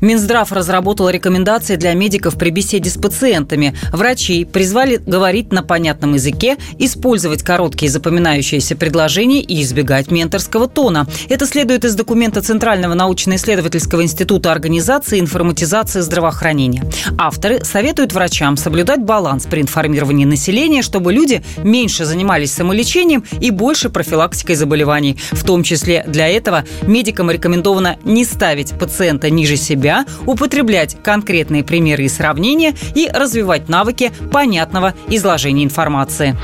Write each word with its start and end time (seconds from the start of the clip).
Минздрав 0.00 0.52
разработал 0.52 1.08
рекомендации 1.08 1.76
для 1.76 1.92
медиков 1.94 2.36
при 2.36 2.50
беседе 2.50 2.88
с 2.88 2.96
пациентами. 2.96 3.74
Врачи 3.92 4.44
призвали 4.44 4.96
говорить 4.96 5.52
на 5.52 5.62
понятном 5.62 6.14
языке, 6.14 6.56
использовать 6.78 7.42
короткие 7.42 7.90
запоминающиеся 7.90 8.76
предложения 8.76 9.40
и 9.40 9.60
избегать 9.62 10.10
менторского 10.10 10.68
тона. 10.68 11.06
Это 11.28 11.46
следует 11.46 11.84
из 11.84 11.94
документа 11.96 12.42
Центрального 12.42 12.94
научно-исследовательского 12.94 14.02
института 14.02 14.52
организации 14.52 15.18
информатизации 15.18 16.00
здравоохранения. 16.00 16.84
Авторы 17.18 17.64
советуют 17.64 18.12
врачам 18.12 18.56
соблюдать 18.56 19.00
баланс 19.00 19.46
при 19.46 19.62
информировании 19.62 20.24
населения, 20.24 20.82
чтобы 20.82 21.12
люди 21.12 21.42
меньше 21.64 22.04
занимались 22.04 22.52
самолечением 22.52 23.24
и 23.40 23.50
больше 23.50 23.90
профилактикой 23.90 24.54
заболеваний. 24.54 25.18
В 25.32 25.42
том 25.42 25.64
числе 25.64 26.04
для 26.06 26.28
этого 26.28 26.64
медикам 26.82 27.30
рекомендовано 27.30 27.96
не 28.04 28.24
ставить 28.24 28.78
пациента 28.78 29.28
ниже 29.30 29.56
себя, 29.56 29.87
себя, 29.88 30.04
употреблять 30.26 30.96
конкретные 31.02 31.64
примеры 31.64 32.04
и 32.04 32.08
сравнения 32.08 32.74
и 32.94 33.08
развивать 33.12 33.68
навыки 33.68 34.12
понятного 34.30 34.94
изложения 35.08 35.64
информации. 35.64 36.36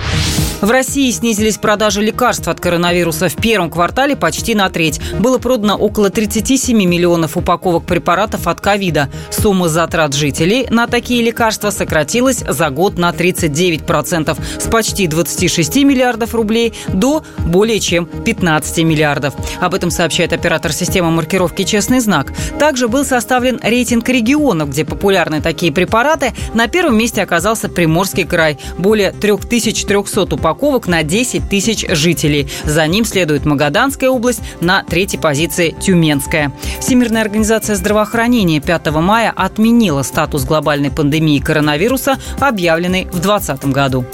В 0.60 0.70
России 0.70 1.10
снизились 1.10 1.58
продажи 1.58 2.00
лекарств 2.00 2.48
от 2.48 2.58
коронавируса 2.58 3.28
в 3.28 3.36
первом 3.36 3.70
квартале 3.70 4.16
почти 4.16 4.55
на 4.55 4.70
треть. 4.70 5.00
Было 5.19 5.38
продано 5.38 5.77
около 5.77 6.08
37 6.08 6.77
миллионов 6.77 7.36
упаковок 7.36 7.84
препаратов 7.84 8.47
от 8.47 8.60
ковида. 8.60 9.10
Сумма 9.30 9.69
затрат 9.69 10.14
жителей 10.14 10.66
на 10.70 10.86
такие 10.86 11.22
лекарства 11.22 11.70
сократилась 11.70 12.38
за 12.48 12.70
год 12.70 12.97
на 12.97 13.10
39%, 13.10 14.38
с 14.58 14.66
почти 14.69 15.06
26 15.06 15.77
миллиардов 15.84 16.34
рублей 16.34 16.72
до 16.88 17.22
более 17.41 17.80
чем 17.80 18.06
15 18.06 18.84
миллиардов. 18.84 19.34
Об 19.60 19.75
этом 19.75 19.91
сообщает 19.91 20.32
оператор 20.32 20.72
системы 20.72 21.10
маркировки 21.10 21.64
«Честный 21.64 22.00
знак». 22.00 22.32
Также 22.58 22.88
был 22.88 23.05
составлен 23.05 23.60
рейтинг 23.62 24.08
регионов, 24.08 24.70
где 24.70 24.84
популярны 24.86 25.42
такие 25.42 25.72
препараты. 25.72 26.32
На 26.55 26.69
первом 26.69 26.97
месте 26.97 27.22
оказался 27.22 27.69
Приморский 27.69 28.25
край. 28.25 28.58
Более 28.78 29.12
3300 29.12 30.22
упаковок 30.22 30.44
упаковок 30.45 30.87
на 30.89 31.03
10 31.03 31.48
тысяч 31.48 31.87
жителей. 31.89 32.47
За 32.64 32.87
ним 32.87 33.06
следует 33.06 33.47
Магаданская 33.47 34.11
область, 34.11 34.42
на 34.60 34.82
третьей 34.82 35.19
позиции 35.19 35.75
Тюменская. 35.81 36.53
Всемирная 36.81 37.22
организация 37.22 37.77
здравоохранения 37.77 38.60
5 38.60 38.91
мая 38.93 39.32
отменила 39.34 40.03
статус 40.03 40.44
глобальной 40.44 40.91
пандемии 40.91 41.38
коронавируса, 41.38 42.19
объявленный 42.41 43.06
в 43.06 43.21
2020 43.21 43.65
году. 43.66 44.05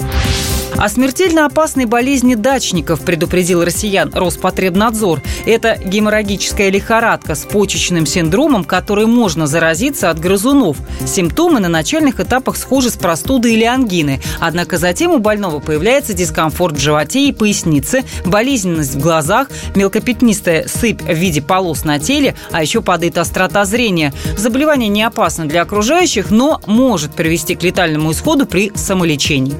О 0.77 0.89
смертельно 0.89 1.45
опасной 1.45 1.85
болезни 1.85 2.35
дачников 2.35 3.01
предупредил 3.01 3.63
россиян 3.63 4.11
Роспотребнадзор. 4.13 5.21
Это 5.45 5.77
геморрагическая 5.83 6.69
лихорадка 6.69 7.35
с 7.35 7.43
почечным 7.43 8.05
синдромом, 8.05 8.63
которой 8.63 9.05
можно 9.05 9.47
заразиться 9.47 10.09
от 10.09 10.19
грызунов. 10.19 10.77
Симптомы 11.05 11.59
на 11.59 11.69
начальных 11.69 12.19
этапах 12.19 12.55
схожи 12.57 12.89
с 12.89 12.95
простудой 12.95 13.53
или 13.53 13.65
ангины. 13.65 14.21
Однако 14.39 14.77
затем 14.77 15.11
у 15.11 15.19
больного 15.19 15.59
появляется 15.59 16.13
дискомфорт 16.13 16.77
в 16.77 16.79
животе 16.79 17.27
и 17.27 17.33
пояснице, 17.33 18.03
болезненность 18.25 18.95
в 18.95 18.99
глазах, 18.99 19.49
мелкопятнистая 19.75 20.67
сыпь 20.67 21.01
в 21.01 21.13
виде 21.13 21.41
полос 21.41 21.83
на 21.83 21.99
теле, 21.99 22.35
а 22.51 22.61
еще 22.61 22.81
падает 22.81 23.17
острота 23.17 23.65
зрения. 23.65 24.13
Заболевание 24.37 24.89
не 24.89 25.03
опасно 25.03 25.45
для 25.45 25.61
окружающих, 25.61 26.31
но 26.31 26.59
может 26.65 27.11
привести 27.11 27.55
к 27.55 27.63
летальному 27.63 28.11
исходу 28.11 28.45
при 28.45 28.71
самолечении. 28.75 29.55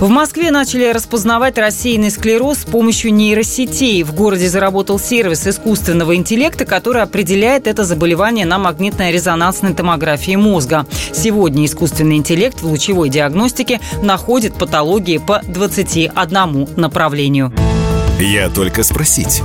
В 0.00 0.10
Москве 0.10 0.52
начали 0.52 0.92
распознавать 0.92 1.58
рассеянный 1.58 2.12
склероз 2.12 2.58
с 2.58 2.64
помощью 2.64 3.12
нейросетей. 3.12 4.04
В 4.04 4.14
городе 4.14 4.48
заработал 4.48 5.00
сервис 5.00 5.44
искусственного 5.44 6.14
интеллекта, 6.14 6.64
который 6.64 7.02
определяет 7.02 7.66
это 7.66 7.82
заболевание 7.82 8.46
на 8.46 8.58
магнитно-резонансной 8.58 9.74
томографии 9.74 10.36
мозга. 10.36 10.86
Сегодня 11.12 11.66
искусственный 11.66 12.14
интеллект 12.14 12.60
в 12.60 12.66
лучевой 12.66 13.08
диагностике 13.08 13.80
находит 14.00 14.54
патологии 14.54 15.18
по 15.18 15.42
21 15.48 16.68
направлению. 16.76 17.52
Я 18.20 18.50
только 18.50 18.84
спросить. 18.84 19.42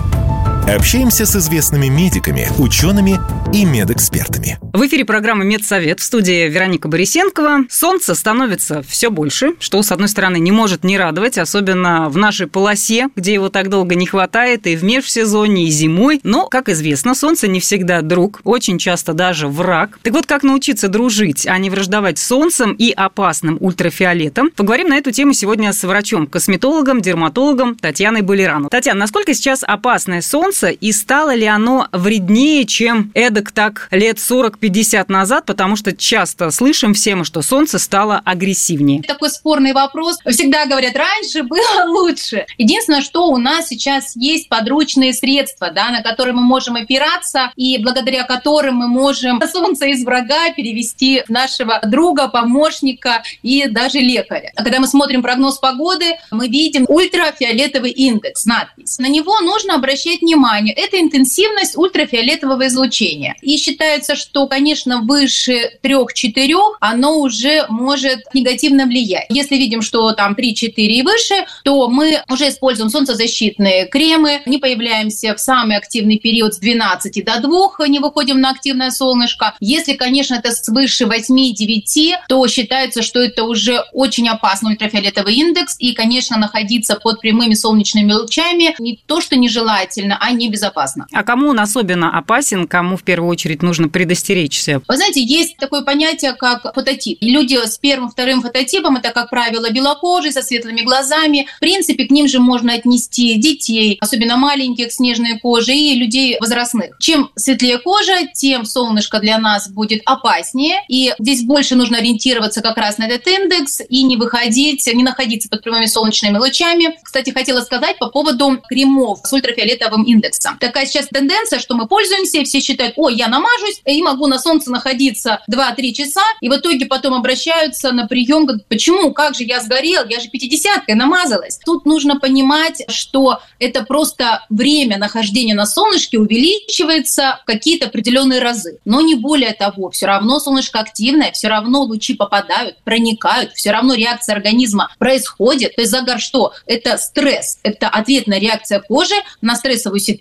Общаемся 0.67 1.25
с 1.25 1.35
известными 1.35 1.87
медиками, 1.87 2.47
учеными 2.57 3.19
и 3.53 3.65
медэкспертами. 3.65 4.59
В 4.71 4.87
эфире 4.87 5.03
программы 5.03 5.43
«Медсовет» 5.43 5.99
в 5.99 6.03
студии 6.03 6.47
Вероника 6.47 6.87
Борисенкова. 6.87 7.65
Солнце 7.69 8.15
становится 8.15 8.81
все 8.81 9.11
больше, 9.11 9.55
что, 9.59 9.83
с 9.83 9.91
одной 9.91 10.07
стороны, 10.07 10.39
не 10.39 10.51
может 10.51 10.85
не 10.85 10.97
радовать, 10.97 11.37
особенно 11.37 12.07
в 12.09 12.17
нашей 12.17 12.47
полосе, 12.47 13.09
где 13.17 13.33
его 13.33 13.49
так 13.49 13.69
долго 13.69 13.95
не 13.95 14.05
хватает 14.05 14.65
и 14.65 14.77
в 14.77 14.83
межсезонье, 14.85 15.67
и 15.67 15.69
зимой. 15.69 16.21
Но, 16.23 16.47
как 16.47 16.69
известно, 16.69 17.13
солнце 17.13 17.49
не 17.49 17.59
всегда 17.59 18.01
друг, 18.01 18.39
очень 18.45 18.77
часто 18.77 19.11
даже 19.13 19.49
враг. 19.49 19.99
Так 20.01 20.13
вот, 20.13 20.25
как 20.25 20.43
научиться 20.43 20.87
дружить, 20.87 21.45
а 21.45 21.57
не 21.57 21.69
враждовать 21.69 22.19
солнцем 22.19 22.71
и 22.71 22.91
опасным 22.91 23.57
ультрафиолетом? 23.59 24.49
Поговорим 24.55 24.87
на 24.87 24.97
эту 24.97 25.11
тему 25.11 25.33
сегодня 25.33 25.73
с 25.73 25.83
врачом-косметологом, 25.83 27.01
дерматологом 27.01 27.75
Татьяной 27.75 28.21
Болерану. 28.21 28.69
Татьяна, 28.69 29.01
насколько 29.01 29.33
сейчас 29.33 29.63
опасное 29.67 30.21
солнце 30.21 30.52
солнца 30.53 30.69
и 30.69 30.91
стало 30.91 31.33
ли 31.35 31.45
оно 31.45 31.87
вреднее, 31.91 32.65
чем 32.65 33.11
эдак 33.15 33.51
так 33.51 33.87
лет 33.91 34.17
40-50 34.17 35.05
назад, 35.07 35.45
потому 35.45 35.75
что 35.75 35.95
часто 35.95 36.51
слышим 36.51 36.93
все 36.93 37.15
мы, 37.15 37.25
что 37.25 37.41
солнце 37.41 37.79
стало 37.79 38.21
агрессивнее. 38.23 39.01
Такой 39.03 39.29
спорный 39.29 39.73
вопрос. 39.73 40.17
Всегда 40.25 40.65
говорят, 40.65 40.95
раньше 40.95 41.43
было 41.43 41.85
лучше. 41.87 42.45
Единственное, 42.57 43.01
что 43.01 43.27
у 43.27 43.37
нас 43.37 43.67
сейчас 43.67 44.15
есть 44.15 44.47
подручные 44.49 45.13
средства, 45.13 45.71
да, 45.71 45.89
на 45.89 46.03
которые 46.03 46.33
мы 46.33 46.41
можем 46.41 46.75
опираться 46.75 47.51
и 47.55 47.79
благодаря 47.79 48.23
которым 48.23 48.75
мы 48.75 48.87
можем 48.87 49.41
солнце 49.51 49.87
из 49.87 50.03
врага 50.05 50.53
перевести 50.55 51.23
в 51.27 51.29
нашего 51.29 51.79
друга, 51.83 52.27
помощника 52.27 53.23
и 53.41 53.67
даже 53.67 53.99
лекаря. 53.99 54.51
А 54.55 54.63
когда 54.63 54.79
мы 54.79 54.87
смотрим 54.87 55.21
прогноз 55.21 55.57
погоды, 55.57 56.05
мы 56.31 56.47
видим 56.47 56.85
ультрафиолетовый 56.87 57.91
индекс, 57.91 58.45
надпись. 58.45 58.99
На 58.99 59.07
него 59.07 59.39
нужно 59.41 59.75
обращать 59.75 60.21
внимание 60.21 60.42
внимание, 60.43 60.73
это 60.73 60.99
интенсивность 60.99 61.77
ультрафиолетового 61.77 62.67
излучения. 62.67 63.35
И 63.41 63.57
считается, 63.57 64.15
что, 64.15 64.47
конечно, 64.47 65.01
выше 65.01 65.71
3-4 65.81 66.53
оно 66.79 67.19
уже 67.19 67.65
может 67.69 68.19
негативно 68.33 68.85
влиять. 68.85 69.27
Если 69.29 69.55
видим, 69.55 69.81
что 69.81 70.11
там 70.11 70.33
3-4 70.33 70.71
и 70.75 71.01
выше, 71.01 71.45
то 71.63 71.87
мы 71.87 72.21
уже 72.29 72.49
используем 72.49 72.89
солнцезащитные 72.89 73.87
кремы, 73.87 74.41
не 74.45 74.57
появляемся 74.57 75.33
в 75.33 75.39
самый 75.39 75.77
активный 75.77 76.17
период 76.17 76.53
с 76.53 76.57
12 76.57 77.23
до 77.23 77.39
2, 77.39 77.87
не 77.87 77.99
выходим 77.99 78.41
на 78.41 78.51
активное 78.51 78.91
солнышко. 78.91 79.55
Если, 79.59 79.93
конечно, 79.93 80.35
это 80.35 80.51
свыше 80.51 81.05
8-9, 81.05 82.15
то 82.27 82.45
считается, 82.47 83.01
что 83.01 83.21
это 83.21 83.45
уже 83.45 83.83
очень 83.93 84.27
опасный 84.27 84.71
ультрафиолетовый 84.71 85.35
индекс, 85.35 85.75
и, 85.79 85.93
конечно, 85.93 86.37
находиться 86.37 86.95
под 86.95 87.21
прямыми 87.21 87.53
солнечными 87.53 88.11
лучами 88.11 88.75
не 88.79 88.99
то, 89.05 89.21
что 89.21 89.35
нежелательно, 89.35 90.17
а 90.19 90.32
небезопасно. 90.37 91.07
А 91.11 91.23
кому 91.23 91.49
он 91.49 91.59
особенно 91.59 92.17
опасен, 92.17 92.67
кому 92.67 92.97
в 92.97 93.03
первую 93.03 93.29
очередь 93.29 93.61
нужно 93.61 93.89
предостеречься? 93.89 94.81
Вы 94.87 94.95
знаете, 94.95 95.21
есть 95.21 95.57
такое 95.57 95.81
понятие, 95.81 96.33
как 96.33 96.73
фототип. 96.73 97.17
Люди 97.21 97.55
с 97.55 97.77
первым, 97.77 98.09
вторым 98.09 98.41
фототипом, 98.41 98.97
это, 98.97 99.11
как 99.11 99.29
правило, 99.29 99.69
белокожие, 99.69 100.31
со 100.31 100.41
светлыми 100.41 100.81
глазами. 100.81 101.47
В 101.57 101.59
принципе, 101.59 102.05
к 102.05 102.11
ним 102.11 102.27
же 102.27 102.39
можно 102.39 102.73
отнести 102.73 103.35
детей, 103.35 103.97
особенно 104.01 104.37
маленьких, 104.37 104.91
с 104.91 104.99
нежной 104.99 105.39
кожей, 105.39 105.77
и 105.77 105.95
людей 105.95 106.37
возрастных. 106.39 106.97
Чем 106.99 107.29
светлее 107.35 107.77
кожа, 107.77 108.27
тем 108.33 108.65
солнышко 108.65 109.19
для 109.19 109.37
нас 109.37 109.69
будет 109.69 110.01
опаснее. 110.05 110.81
И 110.87 111.13
здесь 111.19 111.43
больше 111.43 111.75
нужно 111.75 111.97
ориентироваться 111.97 112.61
как 112.61 112.77
раз 112.77 112.97
на 112.97 113.07
этот 113.07 113.27
индекс 113.27 113.81
и 113.87 114.03
не 114.03 114.17
выходить, 114.17 114.87
не 114.93 115.03
находиться 115.03 115.49
под 115.49 115.63
прямыми 115.63 115.85
солнечными 115.85 116.37
лучами. 116.37 116.97
Кстати, 117.03 117.31
хотела 117.31 117.61
сказать 117.61 117.97
по 117.97 118.09
поводу 118.09 118.61
кремов 118.67 119.19
с 119.23 119.33
ультрафиолетовым 119.33 120.03
индексом. 120.03 120.22
Такая 120.59 120.85
сейчас 120.85 121.07
тенденция, 121.07 121.59
что 121.59 121.75
мы 121.75 121.87
пользуемся, 121.87 122.39
и 122.39 122.43
все 122.43 122.59
считают, 122.59 122.93
ой, 122.97 123.15
я 123.15 123.27
намажусь, 123.27 123.81
и 123.85 124.01
могу 124.01 124.27
на 124.27 124.39
солнце 124.39 124.71
находиться 124.71 125.41
2-3 125.51 125.91
часа, 125.93 126.21
и 126.41 126.49
в 126.49 126.55
итоге 126.55 126.85
потом 126.85 127.13
обращаются 127.13 127.91
на 127.91 128.07
прием, 128.07 128.45
говорят, 128.45 128.67
почему, 128.67 129.13
как 129.13 129.35
же 129.35 129.43
я 129.43 129.61
сгорел, 129.61 130.05
я 130.07 130.19
же 130.19 130.27
50-кой 130.27 130.95
намазалась. 130.95 131.59
Тут 131.65 131.85
нужно 131.85 132.19
понимать, 132.19 132.83
что 132.89 133.39
это 133.59 133.83
просто 133.83 134.45
время 134.49 134.97
нахождения 134.97 135.53
на 135.53 135.65
солнышке 135.65 136.17
увеличивается 136.17 137.39
в 137.43 137.45
какие-то 137.45 137.87
определенные 137.87 138.39
разы. 138.39 138.79
Но 138.85 139.01
не 139.01 139.15
более 139.15 139.53
того, 139.53 139.89
все 139.91 140.05
равно 140.05 140.39
солнышко 140.39 140.79
активное, 140.79 141.31
все 141.31 141.47
равно 141.47 141.83
лучи 141.83 142.13
попадают, 142.13 142.77
проникают, 142.83 143.53
все 143.53 143.71
равно 143.71 143.93
реакция 143.93 144.35
организма 144.35 144.91
происходит. 144.99 145.75
То 145.75 145.81
есть 145.81 145.91
загар 145.91 146.19
что? 146.19 146.53
Это 146.65 146.97
стресс, 146.97 147.59
это 147.63 147.87
ответная 147.87 148.39
реакция 148.39 148.79
кожи 148.79 149.15
на 149.41 149.55
стрессовую 149.55 149.99
ситуацию. 149.99 150.12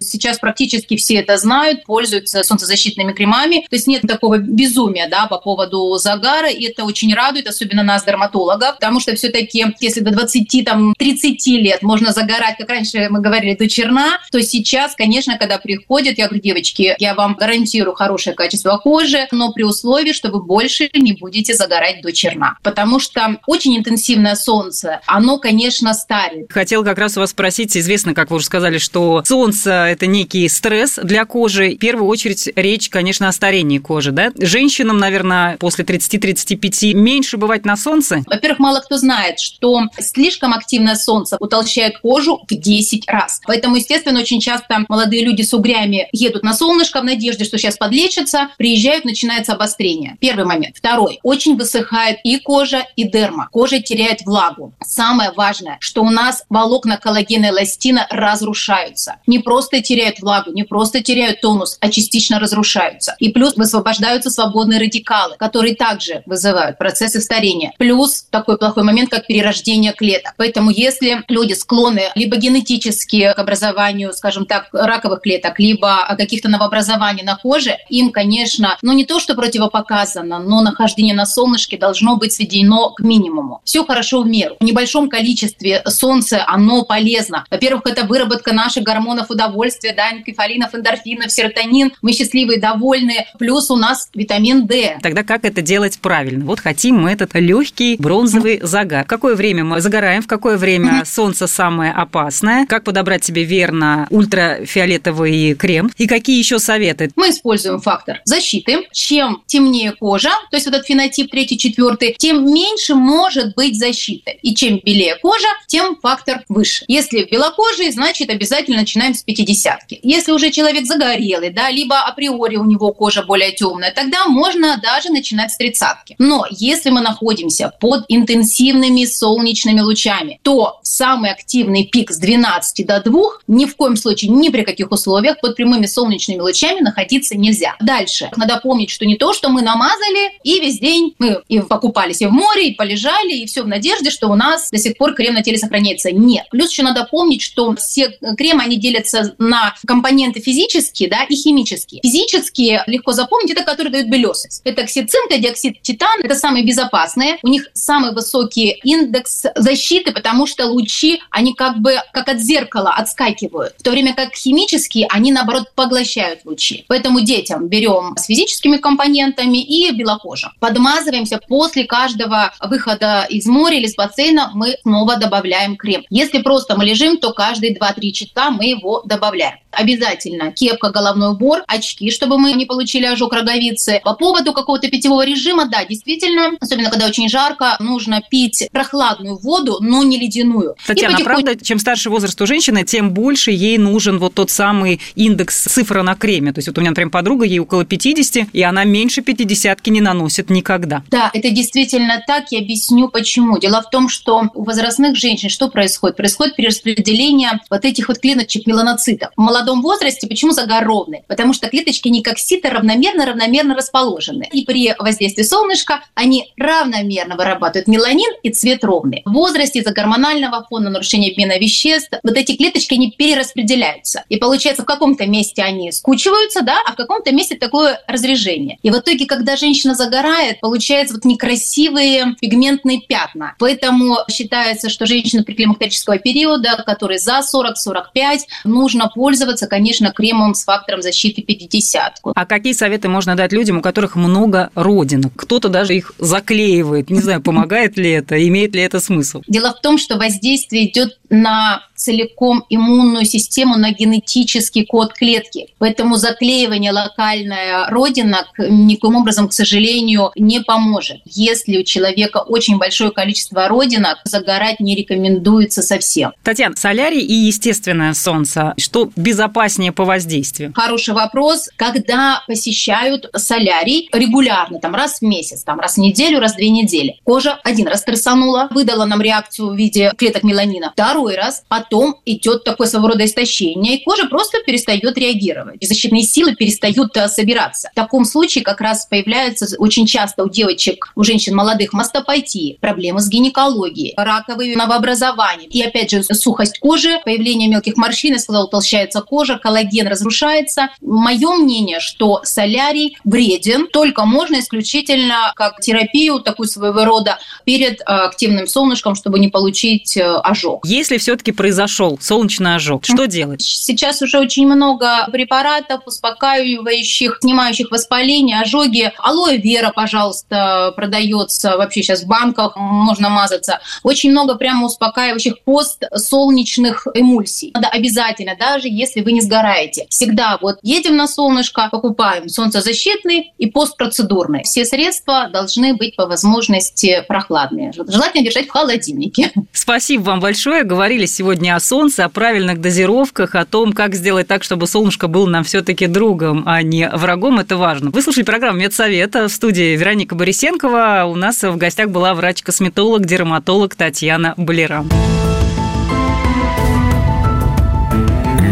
Сейчас 0.00 0.38
практически 0.38 0.96
все 0.96 1.16
это 1.16 1.36
знают, 1.36 1.84
пользуются 1.84 2.42
солнцезащитными 2.42 3.12
кремами. 3.12 3.66
То 3.68 3.76
есть 3.76 3.86
нет 3.86 4.02
такого 4.02 4.38
безумия 4.38 5.08
да, 5.08 5.26
по 5.26 5.38
поводу 5.38 5.96
загара, 5.98 6.50
и 6.50 6.64
это 6.66 6.84
очень 6.84 7.14
радует, 7.14 7.46
особенно 7.46 7.82
нас, 7.82 8.04
дерматологов, 8.04 8.76
потому 8.76 9.00
что 9.00 9.14
все-таки, 9.14 9.64
если 9.80 10.00
до 10.00 10.10
20-30 10.10 11.36
лет 11.56 11.82
можно 11.82 12.12
загорать, 12.12 12.56
как 12.58 12.68
раньше 12.68 13.08
мы 13.10 13.20
говорили, 13.20 13.56
до 13.56 13.68
черна, 13.68 14.18
то 14.30 14.42
сейчас, 14.42 14.94
конечно, 14.94 15.38
когда 15.38 15.58
приходят, 15.58 16.18
я 16.18 16.26
говорю, 16.26 16.42
девочки, 16.42 16.94
я 16.98 17.14
вам 17.14 17.34
гарантирую 17.34 17.94
хорошее 17.94 18.34
качество 18.36 18.78
кожи, 18.78 19.26
но 19.32 19.52
при 19.52 19.64
условии, 19.64 20.12
что 20.12 20.30
вы 20.30 20.42
больше 20.42 20.88
не 20.94 21.12
будете 21.12 21.54
загорать 21.54 22.00
до 22.02 22.12
черна. 22.12 22.56
Потому 22.62 23.00
что 23.00 23.38
очень 23.46 23.76
интенсивное 23.76 24.34
солнце, 24.34 25.00
оно, 25.06 25.38
конечно, 25.38 25.94
старит. 25.94 26.52
Хотел 26.52 26.84
как 26.84 26.98
раз 26.98 27.16
у 27.16 27.20
вас 27.20 27.30
спросить, 27.30 27.76
известно, 27.76 28.14
как 28.14 28.30
вы 28.30 28.36
уже 28.36 28.46
сказали, 28.46 28.78
что 28.78 29.15
солнце– 29.24 29.70
это 29.90 30.06
некий 30.06 30.48
стресс 30.48 30.98
для 31.02 31.24
кожи. 31.24 31.70
В 31.70 31.78
первую 31.78 32.08
очередь 32.08 32.48
речь, 32.56 32.88
конечно, 32.88 33.28
о 33.28 33.32
старении 33.32 33.78
кожи, 33.78 34.12
да? 34.12 34.32
Женщинам, 34.38 34.98
наверное, 34.98 35.56
после 35.58 35.84
30-35 35.84 36.94
меньше 36.94 37.36
бывать 37.36 37.64
на 37.64 37.76
солнце? 37.76 38.22
Во-первых, 38.26 38.58
мало 38.58 38.80
кто 38.80 38.96
знает, 38.96 39.38
что 39.40 39.82
слишком 39.98 40.52
активное 40.52 40.96
солнце 40.96 41.36
утолщает 41.38 41.98
кожу 41.98 42.44
в 42.48 42.54
10 42.54 43.08
раз. 43.08 43.40
Поэтому, 43.46 43.76
естественно, 43.76 44.20
очень 44.20 44.40
часто 44.40 44.84
молодые 44.88 45.24
люди 45.24 45.42
с 45.42 45.52
угрями 45.54 46.08
едут 46.12 46.42
на 46.42 46.54
солнышко 46.54 47.00
в 47.00 47.04
надежде, 47.04 47.44
что 47.44 47.58
сейчас 47.58 47.76
подлечатся, 47.76 48.48
приезжают, 48.58 49.04
начинается 49.04 49.52
обострение. 49.52 50.16
Первый 50.20 50.44
момент. 50.44 50.76
Второй. 50.76 51.20
Очень 51.22 51.56
высыхает 51.56 52.18
и 52.24 52.38
кожа, 52.38 52.84
и 52.96 53.04
дерма. 53.04 53.48
Кожа 53.52 53.80
теряет 53.80 54.22
влагу. 54.22 54.74
Самое 54.84 55.32
важное, 55.32 55.76
что 55.80 56.02
у 56.02 56.10
нас 56.10 56.44
волокна 56.48 56.96
коллагена 56.96 57.46
и 57.46 57.48
эластина 57.50 58.06
разрушаются. 58.10 59.05
Не 59.26 59.38
просто 59.38 59.80
теряют 59.80 60.20
влагу, 60.20 60.52
не 60.52 60.64
просто 60.64 61.02
теряют 61.02 61.40
тонус, 61.40 61.76
а 61.80 61.90
частично 61.90 62.38
разрушаются. 62.38 63.16
И 63.18 63.30
плюс 63.30 63.56
высвобождаются 63.56 64.30
свободные 64.30 64.80
радикалы, 64.80 65.36
которые 65.38 65.74
также 65.74 66.22
вызывают 66.26 66.78
процессы 66.78 67.20
старения. 67.20 67.72
Плюс 67.78 68.26
такой 68.30 68.58
плохой 68.58 68.82
момент, 68.82 69.10
как 69.10 69.26
перерождение 69.26 69.92
клеток. 69.92 70.34
Поэтому 70.36 70.70
если 70.70 71.22
люди 71.28 71.52
склонны 71.52 72.10
либо 72.14 72.36
генетически 72.36 73.32
к 73.34 73.38
образованию, 73.38 74.12
скажем 74.12 74.46
так, 74.46 74.68
раковых 74.72 75.22
клеток, 75.22 75.58
либо 75.58 76.14
каких-то 76.16 76.48
новообразований 76.48 77.22
на 77.22 77.36
коже, 77.36 77.76
им, 77.88 78.10
конечно, 78.10 78.78
ну 78.82 78.92
не 78.92 79.04
то, 79.04 79.20
что 79.20 79.34
противопоказано, 79.34 80.38
но 80.38 80.60
нахождение 80.60 81.14
на 81.14 81.26
солнышке 81.26 81.76
должно 81.76 82.16
быть 82.16 82.32
сведено 82.32 82.90
к 82.90 83.00
минимуму. 83.00 83.60
Все 83.64 83.84
хорошо 83.84 84.22
в 84.22 84.26
меру. 84.26 84.56
В 84.60 84.64
небольшом 84.64 85.08
количестве 85.08 85.82
солнца 85.86 86.44
оно 86.46 86.84
полезно. 86.84 87.44
Во-первых, 87.50 87.86
это 87.86 88.04
выработка 88.06 88.52
наших 88.52 88.84
гормонов 88.86 89.30
удовольствия, 89.30 89.92
да, 89.92 90.12
энкефалинов, 90.12 90.74
эндорфинов, 90.74 91.30
серотонин. 91.30 91.92
Мы 92.00 92.12
счастливые, 92.12 92.60
довольны. 92.60 93.26
Плюс 93.38 93.70
у 93.70 93.76
нас 93.76 94.08
витамин 94.14 94.66
D. 94.66 94.98
Тогда 95.02 95.24
как 95.24 95.44
это 95.44 95.60
делать 95.60 95.98
правильно? 95.98 96.44
Вот 96.44 96.60
хотим 96.60 97.02
мы 97.02 97.10
этот 97.10 97.34
легкий 97.34 97.96
бронзовый 97.98 98.60
загар. 98.62 99.04
В 99.04 99.08
какое 99.08 99.34
время 99.34 99.64
мы 99.64 99.80
загораем, 99.80 100.22
в 100.22 100.26
какое 100.26 100.56
время 100.56 101.04
солнце 101.04 101.46
самое 101.46 101.92
опасное? 101.92 102.66
Как 102.66 102.84
подобрать 102.84 103.24
себе 103.24 103.44
верно 103.44 104.06
ультрафиолетовый 104.10 105.54
крем? 105.54 105.90
И 105.96 106.06
какие 106.06 106.38
еще 106.38 106.58
советы? 106.58 107.10
Мы 107.16 107.30
используем 107.30 107.80
фактор 107.80 108.20
защиты. 108.24 108.86
Чем 108.92 109.42
темнее 109.46 109.92
кожа, 109.92 110.30
то 110.50 110.56
есть 110.56 110.66
вот 110.66 110.74
этот 110.74 110.86
фенотип 110.86 111.30
третий, 111.30 111.58
четвертый, 111.58 112.14
тем 112.18 112.52
меньше 112.52 112.94
может 112.94 113.54
быть 113.56 113.78
защиты. 113.78 114.38
И 114.42 114.54
чем 114.54 114.80
белее 114.84 115.16
кожа, 115.16 115.48
тем 115.66 115.96
фактор 115.96 116.44
выше. 116.48 116.84
Если 116.86 117.24
белокожий, 117.24 117.90
значит 117.90 118.30
обязательно 118.30 118.75
начинаем 118.76 119.14
с 119.14 119.22
50 119.22 119.80
-ки. 119.90 119.98
Если 120.02 120.32
уже 120.32 120.50
человек 120.50 120.86
загорелый, 120.86 121.50
да, 121.50 121.70
либо 121.70 121.98
априори 122.00 122.56
у 122.56 122.64
него 122.64 122.92
кожа 122.92 123.22
более 123.22 123.52
темная, 123.52 123.92
тогда 123.92 124.26
можно 124.26 124.80
даже 124.82 125.10
начинать 125.10 125.52
с 125.52 125.56
тридцатки. 125.56 126.16
Но 126.18 126.46
если 126.50 126.90
мы 126.90 127.00
находимся 127.00 127.72
под 127.80 128.04
интенсивными 128.08 129.04
солнечными 129.04 129.80
лучами, 129.80 130.40
то 130.42 130.78
самый 130.82 131.30
активный 131.30 131.84
пик 131.84 132.10
с 132.10 132.18
12 132.18 132.86
до 132.86 133.00
2 133.00 133.20
ни 133.46 133.64
в 133.64 133.76
коем 133.76 133.96
случае, 133.96 134.30
ни 134.30 134.48
при 134.48 134.62
каких 134.62 134.90
условиях 134.90 135.40
под 135.40 135.56
прямыми 135.56 135.86
солнечными 135.86 136.40
лучами 136.40 136.80
находиться 136.80 137.36
нельзя. 137.36 137.76
Дальше. 137.80 138.30
Надо 138.36 138.60
помнить, 138.62 138.90
что 138.90 139.06
не 139.06 139.16
то, 139.16 139.32
что 139.32 139.48
мы 139.48 139.62
намазали, 139.62 140.32
и 140.42 140.60
весь 140.60 140.78
день 140.78 141.14
мы 141.18 141.42
и 141.48 141.60
покупались 141.60 142.22
и 142.22 142.26
в 142.26 142.32
море, 142.32 142.68
и 142.68 142.74
полежали, 142.74 143.34
и 143.34 143.46
все 143.46 143.62
в 143.62 143.68
надежде, 143.68 144.10
что 144.10 144.28
у 144.28 144.34
нас 144.34 144.70
до 144.70 144.78
сих 144.78 144.96
пор 144.96 145.14
крем 145.14 145.34
на 145.34 145.42
теле 145.42 145.58
сохраняется. 145.58 146.10
Нет. 146.10 146.46
Плюс 146.50 146.70
еще 146.70 146.82
надо 146.82 147.04
помнить, 147.10 147.42
что 147.42 147.74
все 147.76 148.16
кремы, 148.36 148.62
они 148.66 148.76
делятся 148.76 149.34
на 149.38 149.74
компоненты 149.86 150.40
физические 150.40 151.08
да, 151.08 151.24
и 151.24 151.34
химические. 151.34 152.00
Физические, 152.02 152.82
легко 152.86 153.12
запомнить, 153.12 153.50
это 153.50 153.62
которые 153.62 153.92
дают 153.92 154.08
белесость. 154.08 154.62
Это 154.64 154.82
оксид 154.82 155.10
цинка, 155.10 155.38
диоксид 155.38 155.82
титана, 155.82 156.22
это 156.22 156.34
самые 156.34 156.64
безопасные. 156.64 157.38
У 157.42 157.48
них 157.48 157.68
самый 157.72 158.12
высокий 158.12 158.80
индекс 158.84 159.44
защиты, 159.54 160.12
потому 160.12 160.46
что 160.46 160.66
лучи, 160.66 161.20
они 161.30 161.54
как 161.54 161.78
бы 161.78 161.96
как 162.12 162.28
от 162.28 162.40
зеркала 162.40 162.90
отскакивают. 162.90 163.74
В 163.78 163.82
то 163.82 163.90
время 163.90 164.14
как 164.14 164.34
химические, 164.34 165.06
они 165.10 165.32
наоборот 165.32 165.72
поглощают 165.74 166.40
лучи. 166.44 166.84
Поэтому 166.88 167.20
детям 167.20 167.68
берем 167.68 168.16
с 168.16 168.26
физическими 168.26 168.76
компонентами 168.76 169.62
и 169.62 169.92
белокожим. 169.92 170.50
Подмазываемся 170.60 171.38
после 171.48 171.84
каждого 171.84 172.52
выхода 172.60 173.26
из 173.28 173.46
моря 173.46 173.76
или 173.76 173.86
с 173.86 173.94
бассейна, 173.94 174.50
мы 174.54 174.76
снова 174.82 175.16
добавляем 175.16 175.76
крем. 175.76 176.04
Если 176.10 176.42
просто 176.42 176.76
мы 176.76 176.84
лежим, 176.84 177.18
то 177.18 177.32
каждые 177.32 177.76
2-3 177.76 178.10
часа 178.12 178.50
мы 178.56 178.66
его 178.66 179.02
добавляем. 179.04 179.58
Обязательно 179.70 180.52
кепка, 180.52 180.90
головной 180.90 181.32
убор, 181.32 181.62
очки, 181.66 182.10
чтобы 182.10 182.38
мы 182.38 182.52
не 182.52 182.64
получили 182.64 183.04
ожог 183.04 183.32
роговицы. 183.34 184.00
По 184.04 184.14
поводу 184.14 184.52
какого-то 184.52 184.88
питьевого 184.88 185.24
режима, 185.24 185.66
да, 185.66 185.84
действительно, 185.84 186.56
особенно 186.60 186.90
когда 186.90 187.06
очень 187.06 187.28
жарко, 187.28 187.76
нужно 187.78 188.22
пить 188.30 188.68
прохладную 188.72 189.36
воду, 189.36 189.78
но 189.80 190.02
не 190.02 190.18
ледяную. 190.18 190.76
Татьяна, 190.86 191.14
потихоньку... 191.14 191.42
правда, 191.42 191.64
чем 191.64 191.78
старше 191.78 192.10
возраст 192.10 192.40
у 192.40 192.46
женщины, 192.46 192.84
тем 192.84 193.10
больше 193.10 193.50
ей 193.50 193.78
нужен 193.78 194.18
вот 194.18 194.34
тот 194.34 194.50
самый 194.50 195.00
индекс 195.14 195.64
цифра 195.64 196.02
на 196.02 196.14
креме. 196.14 196.52
То 196.52 196.58
есть 196.58 196.68
вот 196.68 196.78
у 196.78 196.80
меня, 196.80 196.90
например, 196.90 197.10
подруга, 197.10 197.44
ей 197.44 197.58
около 197.58 197.84
50, 197.84 198.48
и 198.52 198.62
она 198.62 198.84
меньше 198.84 199.22
50 199.22 199.86
не 199.88 200.00
наносит 200.00 200.50
никогда. 200.50 201.02
Да, 201.10 201.30
это 201.32 201.50
действительно 201.50 202.22
так. 202.26 202.46
Я 202.50 202.60
объясню, 202.60 203.08
почему. 203.08 203.58
Дело 203.58 203.82
в 203.82 203.90
том, 203.90 204.08
что 204.08 204.44
у 204.54 204.64
возрастных 204.64 205.16
женщин 205.16 205.48
что 205.48 205.68
происходит? 205.68 206.16
Происходит 206.16 206.56
перераспределение 206.56 207.60
вот 207.70 207.84
этих 207.84 208.08
вот 208.08 208.20
клеточек 208.46 208.66
меланоцитов. 208.66 209.30
Молодых 209.36 209.56
молодом 209.66 209.82
возрасте 209.82 210.26
почему 210.26 210.52
загар 210.52 210.84
ровный? 210.84 211.24
Потому 211.28 211.52
что 211.52 211.68
клеточки 211.68 212.08
сито 212.36 212.68
равномерно-равномерно 212.68 213.74
расположены. 213.74 214.48
И 214.52 214.64
при 214.64 214.94
воздействии 214.98 215.42
солнышка 215.42 216.02
они 216.14 216.52
равномерно 216.56 217.36
вырабатывают 217.36 217.88
меланин 217.88 218.30
и 218.42 218.50
цвет 218.50 218.84
ровный. 218.84 219.22
В 219.24 219.32
возрасте 219.32 219.80
из-за 219.80 219.92
гормонального 219.92 220.64
фона, 220.68 220.90
нарушения 220.90 221.30
обмена 221.30 221.58
веществ, 221.58 222.12
вот 222.22 222.36
эти 222.36 222.56
клеточки, 222.56 222.94
они 222.94 223.10
перераспределяются. 223.10 224.24
И 224.28 224.36
получается, 224.36 224.82
в 224.82 224.86
каком-то 224.86 225.26
месте 225.26 225.62
они 225.62 225.90
скучиваются, 225.90 226.62
да, 226.62 226.78
а 226.86 226.92
в 226.92 226.96
каком-то 226.96 227.32
месте 227.32 227.56
такое 227.56 228.00
разрежение. 228.06 228.78
И 228.82 228.90
в 228.90 228.98
итоге, 228.98 229.26
когда 229.26 229.56
женщина 229.56 229.94
загорает, 229.94 230.60
получается 230.60 231.14
вот 231.14 231.24
некрасивые 231.24 232.36
пигментные 232.40 233.00
пятна. 233.00 233.54
Поэтому 233.58 234.18
считается, 234.30 234.90
что 234.90 235.06
женщина 235.06 235.42
при 235.42 235.54
климактерического 235.54 236.18
периода, 236.18 236.82
который 236.84 237.18
за 237.18 237.40
40-45, 237.40 238.35
нужно 238.64 239.10
пользоваться, 239.14 239.66
конечно, 239.66 240.12
кремом 240.12 240.54
с 240.54 240.64
фактором 240.64 241.02
защиты 241.02 241.42
50. 241.42 242.20
А 242.34 242.46
какие 242.46 242.72
советы 242.72 243.08
можно 243.08 243.34
дать 243.34 243.52
людям, 243.52 243.78
у 243.78 243.82
которых 243.82 244.16
много 244.16 244.70
родинок? 244.74 245.32
Кто-то 245.36 245.68
даже 245.68 245.94
их 245.94 246.12
заклеивает. 246.18 247.10
Не 247.10 247.20
знаю, 247.20 247.42
помогает 247.42 247.96
ли 247.96 248.10
это, 248.10 248.46
имеет 248.48 248.74
ли 248.74 248.82
это 248.82 249.00
смысл? 249.00 249.42
Дело 249.46 249.74
в 249.74 249.80
том, 249.80 249.98
что 249.98 250.16
воздействие 250.16 250.90
идет 250.90 251.18
на 251.30 251.82
целиком 251.96 252.64
иммунную 252.68 253.24
систему, 253.24 253.76
на 253.76 253.92
генетический 253.92 254.84
код 254.84 255.12
клетки. 255.14 255.68
Поэтому 255.78 256.16
заклеивание 256.16 256.92
локальная 256.92 257.88
родинок 257.88 258.46
никаким 258.58 259.16
образом, 259.16 259.48
к 259.48 259.52
сожалению, 259.52 260.30
не 260.36 260.60
поможет. 260.60 261.18
Если 261.24 261.78
у 261.78 261.84
человека 261.84 262.38
очень 262.38 262.78
большое 262.78 263.10
количество 263.10 263.68
родинок, 263.68 264.18
загорать 264.24 264.80
не 264.80 264.94
рекомендуется 264.94 265.82
совсем. 265.82 266.32
Татьяна, 266.42 266.76
солярий 266.76 267.20
и 267.20 267.32
естественное 267.32 268.12
солнце, 268.26 268.74
что 268.76 269.08
безопаснее 269.14 269.92
по 269.92 270.04
воздействию? 270.04 270.72
Хороший 270.74 271.14
вопрос. 271.14 271.68
Когда 271.76 272.42
посещают 272.48 273.30
солярий 273.36 274.08
регулярно, 274.12 274.80
там 274.80 274.96
раз 274.96 275.20
в 275.20 275.22
месяц, 275.22 275.62
там 275.62 275.78
раз 275.78 275.94
в 275.94 275.98
неделю, 275.98 276.40
раз 276.40 276.54
в 276.54 276.56
две 276.56 276.70
недели, 276.70 277.20
кожа 277.22 277.60
один 277.62 277.86
раз 277.86 278.00
стрессанула, 278.00 278.66
выдала 278.72 279.04
нам 279.04 279.20
реакцию 279.20 279.68
в 279.68 279.76
виде 279.76 280.12
клеток 280.16 280.42
меланина. 280.42 280.90
Второй 280.92 281.36
раз, 281.36 281.62
потом 281.68 282.16
идет 282.24 282.64
такое 282.64 282.88
своего 282.88 283.06
рода 283.06 283.24
истощение, 283.24 283.98
и 283.98 284.04
кожа 284.04 284.26
просто 284.26 284.58
перестает 284.66 285.16
реагировать. 285.16 285.76
И 285.78 285.86
защитные 285.86 286.24
силы 286.24 286.56
перестают 286.56 287.16
э, 287.16 287.28
собираться. 287.28 287.90
В 287.92 287.94
таком 287.94 288.24
случае 288.24 288.64
как 288.64 288.80
раз 288.80 289.06
появляются 289.06 289.76
очень 289.78 290.06
часто 290.06 290.42
у 290.42 290.48
девочек, 290.48 291.12
у 291.14 291.22
женщин 291.22 291.54
молодых 291.54 291.92
мастопатии, 291.92 292.76
проблемы 292.80 293.20
с 293.20 293.28
гинекологией, 293.28 294.14
раковые 294.16 294.76
новообразования. 294.76 295.68
И 295.68 295.80
опять 295.80 296.10
же, 296.10 296.24
сухость 296.24 296.80
кожи, 296.80 297.20
появление 297.24 297.68
мелких 297.68 297.96
морщин, 297.96 298.15
я 298.24 298.38
сказала, 298.38 298.64
утолщается 298.64 299.20
кожа, 299.20 299.58
коллаген 299.58 300.06
разрушается. 300.06 300.88
Мое 301.00 301.54
мнение, 301.56 302.00
что 302.00 302.40
солярий 302.44 303.16
вреден, 303.24 303.86
только 303.88 304.24
можно 304.24 304.60
исключительно 304.60 305.52
как 305.54 305.80
терапию, 305.80 306.40
такую 306.40 306.68
своего 306.68 307.04
рода, 307.04 307.38
перед 307.64 308.00
э, 308.00 308.04
активным 308.04 308.66
солнышком, 308.66 309.14
чтобы 309.14 309.38
не 309.38 309.48
получить 309.48 310.16
э, 310.16 310.22
ожог. 310.22 310.84
Если 310.86 311.18
все-таки 311.18 311.52
произошел 311.52 312.18
солнечный 312.20 312.76
ожог, 312.76 313.04
что 313.04 313.26
делать? 313.26 313.62
Сейчас 313.62 314.22
уже 314.22 314.38
очень 314.38 314.66
много 314.66 315.28
препаратов, 315.32 316.02
успокаивающих, 316.06 317.38
снимающих 317.40 317.90
воспаление, 317.90 318.60
ожоги. 318.60 319.12
Алоэ 319.18 319.58
вера, 319.58 319.92
пожалуйста, 319.94 320.92
продается 320.96 321.76
вообще 321.76 322.02
сейчас 322.02 322.22
в 322.22 322.26
банках, 322.26 322.76
можно 322.76 323.28
мазаться. 323.28 323.80
Очень 324.02 324.30
много 324.30 324.56
прямо 324.56 324.86
успокаивающих 324.86 325.62
постсолнечных 325.64 327.06
эмульсий. 327.14 327.70
Надо 327.74 327.88
обязательно, 328.06 328.56
даже 328.58 328.88
если 328.88 329.20
вы 329.20 329.32
не 329.32 329.40
сгораете. 329.40 330.06
Всегда 330.08 330.58
вот 330.60 330.78
едем 330.82 331.16
на 331.16 331.26
солнышко, 331.26 331.88
покупаем 331.90 332.48
солнцезащитный 332.48 333.52
и 333.58 333.66
постпроцедурный. 333.66 334.62
Все 334.62 334.84
средства 334.84 335.48
должны 335.52 335.94
быть 335.94 336.16
по 336.16 336.26
возможности 336.26 337.24
прохладные. 337.26 337.92
Желательно 337.92 338.44
держать 338.44 338.68
в 338.68 338.70
холодильнике. 338.70 339.50
Спасибо 339.72 340.22
вам 340.22 340.40
большое. 340.40 340.84
Говорили 340.84 341.26
сегодня 341.26 341.74
о 341.74 341.80
солнце, 341.80 342.24
о 342.24 342.28
правильных 342.28 342.80
дозировках, 342.80 343.54
о 343.54 343.64
том, 343.64 343.92
как 343.92 344.14
сделать 344.14 344.46
так, 344.46 344.62
чтобы 344.62 344.86
солнышко 344.86 345.26
было 345.26 345.46
нам 345.46 345.64
все-таки 345.64 346.06
другом, 346.06 346.62
а 346.66 346.82
не 346.82 347.08
врагом. 347.08 347.58
Это 347.58 347.76
важно. 347.76 348.10
Вы 348.10 348.22
слушали 348.22 348.44
программу 348.44 348.78
«Медсовета» 348.78 349.48
в 349.48 349.52
студии 349.52 349.96
Вероника 349.96 350.34
Борисенкова. 350.34 351.24
У 351.26 351.34
нас 351.34 351.62
в 351.62 351.76
гостях 351.76 352.10
была 352.10 352.34
врач-косметолог, 352.34 353.24
дерматолог 353.26 353.94
Татьяна 353.96 354.54
Болера. 354.56 355.04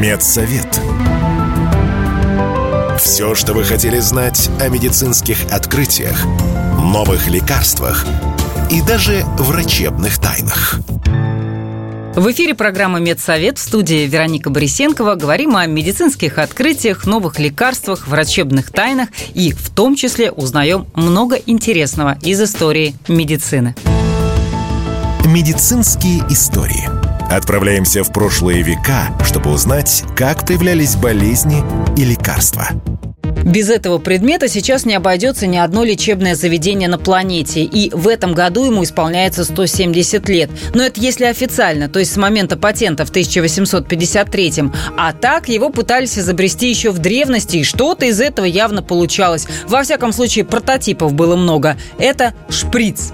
Медсовет. 0.05 0.69
Все, 3.01 3.35
что 3.35 3.55
вы 3.55 3.65
хотели 3.65 4.01
знать 4.01 4.51
о 4.61 4.69
медицинских 4.69 5.51
открытиях, 5.51 6.27
новых 6.79 7.27
лекарствах 7.27 8.05
и 8.71 8.83
даже 8.83 9.25
врачебных 9.39 10.19
тайнах. 10.19 10.79
В 12.17 12.31
эфире 12.33 12.55
программы 12.55 13.01
«Медсовет» 13.01 13.57
в 13.57 13.63
студии 13.63 14.07
Вероника 14.07 14.51
Борисенкова. 14.51 15.15
Говорим 15.15 15.57
о 15.57 15.65
медицинских 15.65 16.37
открытиях, 16.37 17.07
новых 17.07 17.39
лекарствах, 17.39 18.07
врачебных 18.07 18.73
тайнах 18.73 19.09
и 19.33 19.53
в 19.53 19.71
том 19.71 19.97
числе 19.97 20.31
узнаем 20.31 20.87
много 20.95 21.37
интересного 21.37 22.19
из 22.21 22.43
истории 22.43 22.95
медицины. 23.09 23.75
Медицинские 25.25 26.21
истории. 26.29 27.04
Отправляемся 27.35 28.05
в 28.05 28.13
прошлые 28.13 28.63
века, 28.63 29.09
чтобы 29.25 29.51
узнать, 29.51 30.05
как 30.17 30.47
появлялись 30.47 30.95
болезни 30.95 31.65
и 31.97 32.05
лекарства. 32.05 32.69
Без 33.45 33.71
этого 33.71 33.99
предмета 33.99 34.49
сейчас 34.49 34.85
не 34.85 34.95
обойдется 34.95 35.47
ни 35.47 35.57
одно 35.57 35.85
лечебное 35.85 36.35
заведение 36.35 36.89
на 36.89 36.99
планете, 36.99 37.63
и 37.63 37.91
в 37.91 38.09
этом 38.09 38.35
году 38.35 38.65
ему 38.65 38.85
исполняется 38.85 39.45
170 39.45 40.29
лет. 40.29 40.51
Но 40.75 40.83
это 40.83 41.01
если 41.01 41.25
официально, 41.25 41.89
то 41.89 41.99
есть 41.99 42.13
с 42.13 42.17
момента 42.17 42.57
патента 42.57 43.05
в 43.05 43.11
1853 43.11 44.55
А 44.97 45.13
так 45.13 45.49
его 45.49 45.71
пытались 45.71 46.19
изобрести 46.19 46.69
еще 46.69 46.91
в 46.91 46.99
древности, 46.99 47.59
и 47.59 47.65
что-то 47.65 48.07
из 48.07 48.21
этого 48.21 48.47
явно 48.47 48.83
получалось. 48.83 49.47
Во 49.67 49.83
всяком 49.83 50.13
случае, 50.13 50.45
прототипов 50.45 51.13
было 51.15 51.37
много. 51.37 51.77
Это 51.99 52.35
шприц. 52.49 53.13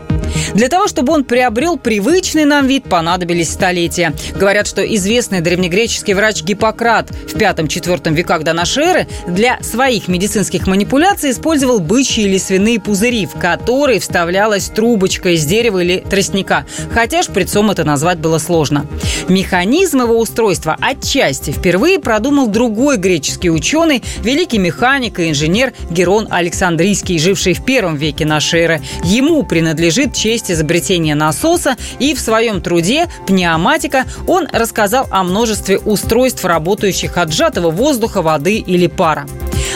Для 0.55 0.69
того, 0.69 0.89
чтобы 0.89 1.13
он 1.13 1.25
приобрел 1.25 1.77
привычный 1.77 2.45
нам 2.45 2.67
вид, 2.67 2.85
понадобились 2.85 3.51
столетия. 3.51 4.15
Говорят, 4.35 4.67
что 4.67 4.83
известный 4.83 5.41
древнегреческий 5.41 6.15
врач 6.15 6.43
Гиппократ 6.43 7.11
в 7.11 7.35
V-IV 7.35 8.13
веках 8.15 8.43
до 8.43 8.53
нашей 8.53 8.85
эры 8.85 9.09
для 9.27 9.61
своих 9.63 10.09
медицинских 10.11 10.67
манипуляций 10.67 11.31
использовал 11.31 11.81
бычьи 11.81 12.25
или 12.25 12.39
свиные 12.39 12.79
пузыри, 12.79 13.27
в 13.27 13.39
которые 13.39 14.01
вставлялась 14.01 14.69
трубочка 14.69 15.31
из 15.31 15.45
дерева 15.47 15.83
или 15.83 15.99
тростника. 15.99 16.67
Хотя 16.93 17.23
шприцом 17.23 17.71
это 17.71 17.85
назвать 17.85 18.19
было 18.19 18.39
сложно. 18.39 18.87
Механизм 19.29 20.03
его 20.03 20.19
устройства 20.19 20.77
отчасти 20.81 21.51
впервые 21.53 21.99
продумал 21.99 22.49
другой 22.49 22.97
греческий 22.97 23.51
ученый, 23.51 24.03
великий 24.23 24.59
механик 24.59 25.21
и 25.21 25.31
инженер 25.31 25.73
Герон 25.91 26.29
Александрийский, 26.31 27.19
живший 27.19 27.55
в 27.55 27.65
первом 27.65 27.97
веке 27.97 28.27
нашей 28.27 28.61
эры. 28.61 28.83
Ему 29.05 29.43
принадлежит 29.45 30.15
честь 30.15 30.51
изобретения 30.51 31.15
насоса, 31.15 31.77
и 31.99 32.15
в 32.15 32.21
своем 32.21 32.61
труде 32.61 33.09
«Пнеоматика» 33.27 34.05
он 34.27 34.49
рассказал 34.53 35.07
о 35.11 35.23
множестве 35.23 35.79
устройств, 35.79 36.45
работающих 36.45 37.17
от 37.17 37.33
сжатого 37.33 37.71
воздуха, 37.71 38.23
воды 38.23 38.57
или 38.57 38.87
пара. 38.87 39.27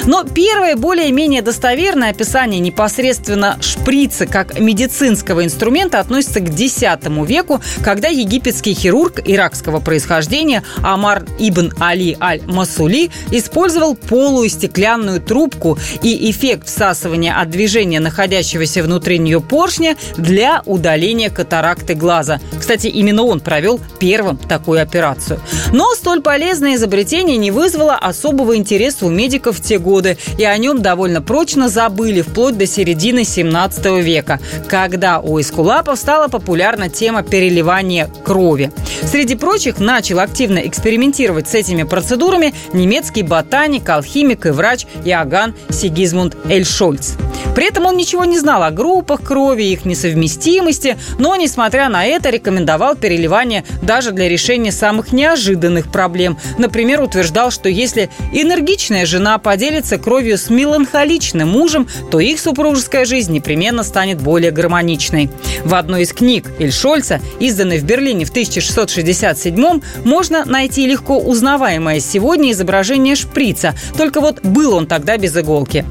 Но 0.07 0.25
первое, 0.25 0.77
более-менее 0.77 1.43
достоверное 1.43 2.11
описание 2.11 2.61
непосредственно 2.61 3.59
шприца 3.61 4.27
как 4.27 4.59
медицинского 4.59 5.45
инструмента 5.45 6.01
относится 6.01 6.41
к 6.41 6.49
X 6.49 6.83
веку, 7.27 7.61
когда 7.83 8.09
египетский 8.09 8.75
хирург 8.75 9.21
иракского 9.25 9.81
происхождения 9.81 10.63
Амар 10.83 11.25
ибн 11.39 11.73
Али 11.81 12.17
аль-Масули 12.21 13.11
использовал 13.31 13.95
полую 13.95 14.49
стеклянную 14.49 15.21
трубку 15.21 15.79
и 16.03 16.31
эффект 16.31 16.69
всасывания 16.69 17.35
от 17.39 17.51
движения 17.51 18.01
находящегося 18.01 18.83
внутри 18.83 19.19
нее 19.19 19.41
поршня 19.41 19.97
для 20.17 20.63
удаления 20.67 21.31
катаракты 21.31 21.95
глаза. 21.95 22.41
Кстати, 22.59 22.89
именно 22.89 23.23
он 23.23 23.41
провел 23.41 23.81
первым 23.99 24.37
такую 24.37 24.83
операцию. 24.83 25.41
Но 25.73 25.95
столь 25.95 26.21
полезное 26.21 26.75
изобретение 26.75 27.37
не 27.37 27.51
вызвало 27.51 27.95
особого 27.95 28.57
интереса 28.57 29.07
у 29.07 29.11
медиков 29.11 29.59
в 29.59 29.63
те 29.75 29.79
годы, 29.79 30.17
и 30.39 30.45
о 30.45 30.57
нем 30.57 30.83
довольно 30.83 31.21
прочно 31.21 31.69
забыли 31.69 32.23
вплоть 32.23 32.57
до 32.57 32.67
середины 32.67 33.25
17 33.25 33.87
века, 34.03 34.39
когда 34.69 35.21
у 35.21 35.41
эскулапов 35.41 35.99
стала 35.99 36.29
популярна 36.29 36.89
тема 36.89 37.23
переливания 37.23 38.09
крови. 38.25 38.71
Среди 39.03 39.35
прочих 39.35 39.79
начал 39.81 40.21
активно 40.21 40.59
экспериментировать 40.59 41.49
с 41.49 41.55
этими 41.55 41.83
процедурами 41.83 42.55
немецкий 42.73 43.23
ботаник, 43.23 43.89
алхимик 43.89 44.47
и 44.47 44.51
врач 44.51 44.87
Иоганн 45.05 45.55
Сигизмунд 45.71 46.37
Эльшольц. 46.49 47.15
При 47.55 47.69
этом 47.69 47.87
он 47.87 47.97
ничего 47.97 48.25
не 48.25 48.39
знал 48.39 48.65
о 48.65 48.71
группах 48.71 49.23
крови, 49.23 49.63
их 49.63 49.85
несовместимости, 49.85 50.99
но, 51.19 51.37
несмотря 51.37 51.89
на 51.89 52.05
это, 52.05 52.31
рекомендовал 52.31 52.97
переливание 52.97 53.65
даже 53.83 54.11
для 54.11 54.29
решения 54.29 54.73
самых 54.73 55.13
неожиданных 55.13 55.91
проблем. 55.93 56.37
Например, 56.59 57.01
утверждал, 57.01 57.53
что 57.53 57.69
если 57.69 58.11
энергичная 58.33 59.07
жена 59.07 59.39
поделится 59.65 59.97
кровью 59.97 60.37
с 60.37 60.51
меланхоличным 60.51 61.49
мужем, 61.49 61.89
то 62.11 62.21
их 62.21 62.39
супружеская 62.39 63.07
жизнь 63.07 63.33
непременно 63.33 63.83
станет 63.83 64.21
более 64.21 64.51
гармоничной. 64.51 65.31
В 65.65 65.75
одной 65.75 66.03
из 66.03 66.13
книг 66.13 66.51
Эльшольца, 66.59 67.19
изданной 67.41 67.79
в 67.79 67.85
Берлине 67.85 68.27
в 68.27 68.31
1667 68.31 69.81
можно 70.05 70.45
найти 70.45 70.87
легко 70.87 71.19
узнаваемое 71.19 72.01
сегодня 72.01 72.53
изображение 72.53 73.17
шприца, 73.17 73.75
только 73.97 74.21
вот 74.21 74.43
был 74.45 74.75
он 74.75 74.87
тогда 74.87 75.17
без 75.17 75.35
иголки. 75.35 75.87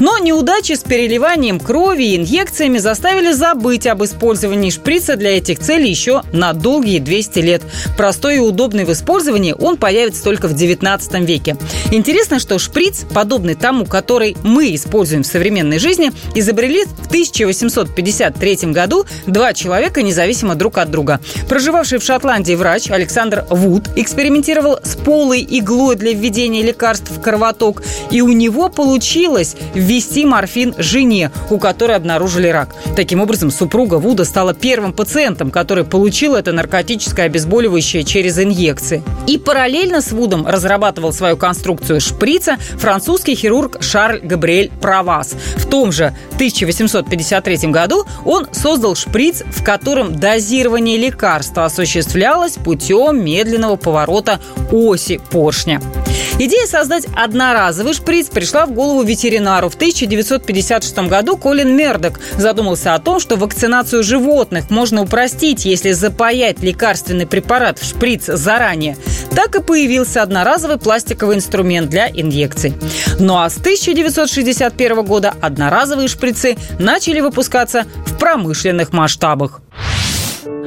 Но 0.00 0.16
неудачи 0.18 0.72
с 0.72 0.80
переливанием 0.80 1.60
крови 1.60 2.02
и 2.04 2.16
инъекциями 2.16 2.78
заставили 2.78 3.32
забыть 3.32 3.86
об 3.86 4.02
использовании 4.02 4.70
шприца 4.70 5.16
для 5.16 5.36
этих 5.36 5.58
целей 5.58 5.90
еще 5.90 6.22
на 6.32 6.54
долгие 6.54 6.98
200 6.98 7.38
лет. 7.40 7.62
Простой 7.98 8.36
и 8.36 8.40
удобный 8.40 8.84
в 8.84 8.92
использовании 8.92 9.54
он 9.58 9.76
появится 9.76 10.24
только 10.24 10.48
в 10.48 10.54
19 10.54 11.20
веке. 11.20 11.56
Интересно, 11.92 12.38
что 12.38 12.58
шприц, 12.58 13.04
подобный 13.12 13.54
тому, 13.54 13.84
который 13.84 14.36
мы 14.42 14.74
используем 14.74 15.22
в 15.22 15.26
современной 15.26 15.78
жизни, 15.78 16.12
изобрели 16.34 16.84
в 16.84 17.06
1853 17.08 18.56
году 18.72 19.04
два 19.26 19.52
человека 19.52 20.02
независимо 20.02 20.54
друг 20.54 20.78
от 20.78 20.90
друга. 20.90 21.20
Проживавший 21.48 21.98
в 21.98 22.02
Шотландии 22.02 22.54
врач 22.54 22.90
Александр 22.90 23.44
Вуд 23.50 23.90
экспериментировал 23.96 24.78
с 24.82 24.96
полой 24.96 25.46
иглой 25.48 25.96
для 25.96 26.14
введения 26.14 26.62
лекарств 26.62 27.10
в 27.10 27.20
кровоток, 27.20 27.82
и 28.10 28.22
у 28.22 28.28
него 28.28 28.70
получилось 28.70 29.56
ввести 29.90 30.24
морфин 30.24 30.72
жене, 30.78 31.32
у 31.50 31.58
которой 31.58 31.96
обнаружили 31.96 32.46
рак. 32.46 32.76
Таким 32.94 33.20
образом, 33.20 33.50
супруга 33.50 33.96
Вуда 33.96 34.24
стала 34.24 34.54
первым 34.54 34.92
пациентом, 34.92 35.50
который 35.50 35.82
получил 35.82 36.36
это 36.36 36.52
наркотическое 36.52 37.26
обезболивающее 37.26 38.04
через 38.04 38.38
инъекции. 38.38 39.02
И 39.26 39.36
параллельно 39.36 40.00
с 40.00 40.12
Вудом 40.12 40.46
разрабатывал 40.46 41.12
свою 41.12 41.36
конструкцию 41.36 42.00
шприца 42.00 42.56
французский 42.78 43.34
хирург 43.34 43.82
Шарль 43.82 44.20
Габриэль 44.20 44.70
Правас. 44.80 45.34
В 45.56 45.66
том 45.66 45.90
же 45.90 46.14
1853 46.34 47.70
году 47.72 48.06
он 48.24 48.46
создал 48.52 48.94
шприц, 48.94 49.42
в 49.42 49.64
котором 49.64 50.14
дозирование 50.14 50.98
лекарства 50.98 51.64
осуществлялось 51.64 52.52
путем 52.52 53.24
медленного 53.24 53.74
поворота 53.74 54.40
оси 54.70 55.20
поршня. 55.30 55.80
Идея 56.38 56.66
создать 56.66 57.06
одноразовый 57.14 57.92
шприц 57.92 58.28
пришла 58.28 58.64
в 58.66 58.72
голову 58.72 59.02
ветеринару. 59.02 59.68
В 59.68 59.76
1956 59.80 61.08
году 61.08 61.38
Колин 61.38 61.74
Мердок 61.74 62.20
задумался 62.36 62.92
о 62.92 62.98
том, 62.98 63.18
что 63.18 63.36
вакцинацию 63.36 64.02
животных 64.02 64.68
можно 64.68 65.00
упростить, 65.00 65.64
если 65.64 65.92
запаять 65.92 66.60
лекарственный 66.60 67.26
препарат 67.26 67.78
в 67.78 67.88
шприц 67.88 68.26
заранее. 68.26 68.98
Так 69.34 69.56
и 69.56 69.62
появился 69.62 70.22
одноразовый 70.22 70.76
пластиковый 70.76 71.36
инструмент 71.36 71.88
для 71.88 72.10
инъекций. 72.10 72.74
Ну 73.18 73.38
а 73.38 73.48
с 73.48 73.56
1961 73.56 75.02
года 75.02 75.32
одноразовые 75.40 76.08
шприцы 76.08 76.58
начали 76.78 77.20
выпускаться 77.20 77.86
в 78.04 78.18
промышленных 78.18 78.92
масштабах. 78.92 79.62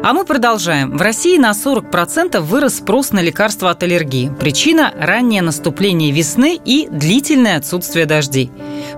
А 0.03 0.13
мы 0.13 0.25
продолжаем. 0.25 0.98
В 0.98 1.01
России 1.01 1.38
на 1.38 1.51
40% 1.51 2.39
вырос 2.39 2.77
спрос 2.77 3.12
на 3.12 3.22
лекарства 3.22 3.70
от 3.72 3.84
аллергии. 3.84 4.32
Причина– 4.39 4.94
раннее 5.00 5.42
наступление 5.42 6.12
весны 6.12 6.60
и 6.63 6.88
длительное 6.89 7.58
отсутствие 7.58 8.06
дождей. 8.06 8.51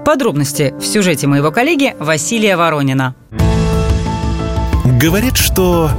Подробности 0.03 0.73
в 0.79 0.85
сюжете 0.85 1.27
моего 1.27 1.51
коллеги 1.51 1.95
Василия 1.99 2.57
Воронина. 2.57 3.15
Говорит, 4.99 5.37
что 5.37 5.89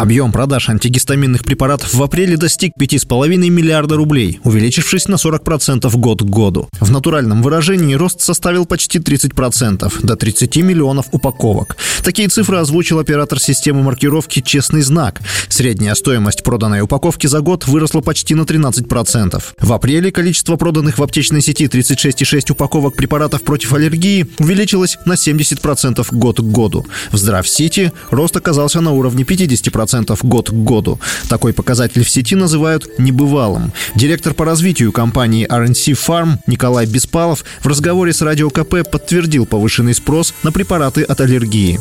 Объем 0.00 0.32
продаж 0.32 0.70
антигистаминных 0.70 1.44
препаратов 1.44 1.92
в 1.92 2.02
апреле 2.02 2.38
достиг 2.38 2.72
5,5 2.80 3.36
миллиарда 3.36 3.96
рублей, 3.96 4.40
увеличившись 4.44 5.08
на 5.08 5.16
40% 5.16 5.94
год 5.94 6.22
к 6.22 6.24
году. 6.24 6.70
В 6.80 6.90
натуральном 6.90 7.42
выражении 7.42 7.92
рост 7.92 8.22
составил 8.22 8.64
почти 8.64 8.98
30%, 8.98 9.92
до 10.02 10.16
30 10.16 10.56
миллионов 10.56 11.08
упаковок. 11.12 11.76
Такие 12.02 12.28
цифры 12.28 12.56
озвучил 12.56 12.98
оператор 12.98 13.38
системы 13.38 13.82
маркировки 13.82 14.40
«Честный 14.40 14.80
знак». 14.80 15.20
Средняя 15.50 15.94
стоимость 15.94 16.44
проданной 16.44 16.80
упаковки 16.80 17.26
за 17.26 17.40
год 17.40 17.66
выросла 17.66 18.00
почти 18.00 18.34
на 18.34 18.44
13%. 18.44 19.42
В 19.60 19.72
апреле 19.74 20.10
количество 20.10 20.56
проданных 20.56 20.96
в 20.96 21.02
аптечной 21.02 21.42
сети 21.42 21.66
36,6 21.66 22.52
упаковок 22.52 22.96
препаратов 22.96 23.42
против 23.42 23.74
аллергии 23.74 24.26
увеличилось 24.38 24.96
на 25.04 25.12
70% 25.12 26.06
год 26.12 26.38
к 26.38 26.44
году. 26.44 26.86
В 27.12 27.18
Здравсити 27.18 27.92
рост 28.10 28.34
оказался 28.34 28.80
на 28.80 28.92
уровне 28.92 29.24
50% 29.24 29.89
10% 29.90 30.18
год 30.22 30.50
к 30.50 30.54
году. 30.54 30.98
Такой 31.28 31.52
показатель 31.52 32.04
в 32.04 32.10
сети 32.10 32.34
называют 32.34 32.98
небывалым. 32.98 33.72
Директор 33.94 34.34
по 34.34 34.44
развитию 34.44 34.92
компании 34.92 35.46
RNC 35.46 35.92
Farm 35.92 36.38
Николай 36.46 36.86
Беспалов 36.86 37.44
в 37.60 37.66
разговоре 37.66 38.12
с 38.12 38.22
Радио 38.22 38.50
КП 38.50 38.88
подтвердил 38.90 39.46
повышенный 39.46 39.94
спрос 39.94 40.34
на 40.42 40.52
препараты 40.52 41.02
от 41.02 41.20
аллергии 41.20 41.78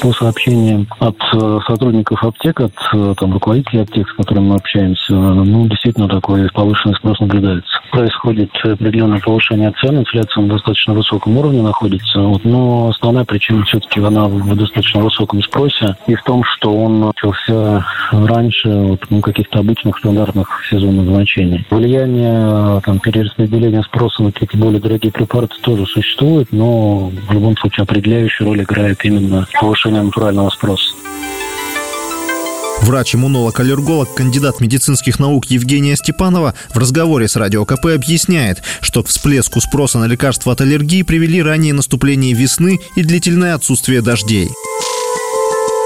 по 0.00 0.12
сообщениям 0.12 0.86
от 0.98 1.16
э, 1.32 1.58
сотрудников 1.66 2.22
аптек, 2.22 2.60
от 2.60 2.72
э, 2.92 3.14
там, 3.18 3.32
руководителей 3.32 3.82
аптек, 3.82 4.08
с 4.08 4.12
которыми 4.14 4.48
мы 4.48 4.54
общаемся, 4.56 5.12
ну, 5.12 5.66
действительно 5.66 6.08
такой 6.08 6.48
повышенный 6.52 6.94
спрос 6.96 7.18
наблюдается. 7.20 7.80
Происходит 7.90 8.50
определенное 8.62 9.20
повышение 9.20 9.72
цен, 9.80 9.98
инфляция 9.98 10.42
на 10.42 10.48
достаточно 10.54 10.94
высоком 10.94 11.38
уровне 11.38 11.62
находится, 11.62 12.20
вот, 12.20 12.44
но 12.44 12.88
основная 12.88 13.24
причина 13.24 13.64
все-таки 13.64 14.00
она 14.00 14.26
в 14.26 14.56
достаточно 14.56 15.00
высоком 15.00 15.42
спросе 15.42 15.96
и 16.06 16.14
в 16.14 16.22
том, 16.22 16.44
что 16.44 16.74
он 16.74 17.00
начался 17.00 17.86
раньше 18.10 18.68
вот, 18.68 19.04
ну, 19.10 19.20
каких-то 19.20 19.60
обычных 19.60 19.98
стандартных 19.98 20.62
сезонных 20.70 21.06
значений. 21.06 21.66
Влияние 21.70 22.80
там, 22.82 22.98
перераспределения 23.00 23.82
спроса 23.82 24.22
на 24.22 24.32
какие-то 24.32 24.58
более 24.58 24.80
дорогие 24.80 25.12
препараты 25.12 25.54
тоже 25.62 25.86
существует, 25.86 26.48
но 26.52 27.10
в 27.28 27.32
любом 27.32 27.56
случае 27.56 27.84
определяющую 27.84 28.46
роль 28.46 28.62
играет 28.62 29.04
именно 29.04 29.46
повышение 29.60 29.85
повышения 29.86 30.02
натурального 30.02 30.50
спроса. 30.50 30.94
Врач-иммунолог-аллерголог, 32.82 34.14
кандидат 34.14 34.60
медицинских 34.60 35.18
наук 35.18 35.46
Евгения 35.46 35.96
Степанова 35.96 36.54
в 36.72 36.78
разговоре 36.78 37.26
с 37.26 37.36
Радио 37.36 37.64
КП 37.64 37.86
объясняет, 37.86 38.62
что 38.80 39.02
к 39.02 39.08
всплеску 39.08 39.60
спроса 39.60 39.98
на 39.98 40.04
лекарства 40.04 40.52
от 40.52 40.60
аллергии 40.60 41.02
привели 41.02 41.42
раннее 41.42 41.72
наступление 41.72 42.32
весны 42.32 42.78
и 42.94 43.02
длительное 43.02 43.54
отсутствие 43.54 44.02
дождей 44.02 44.50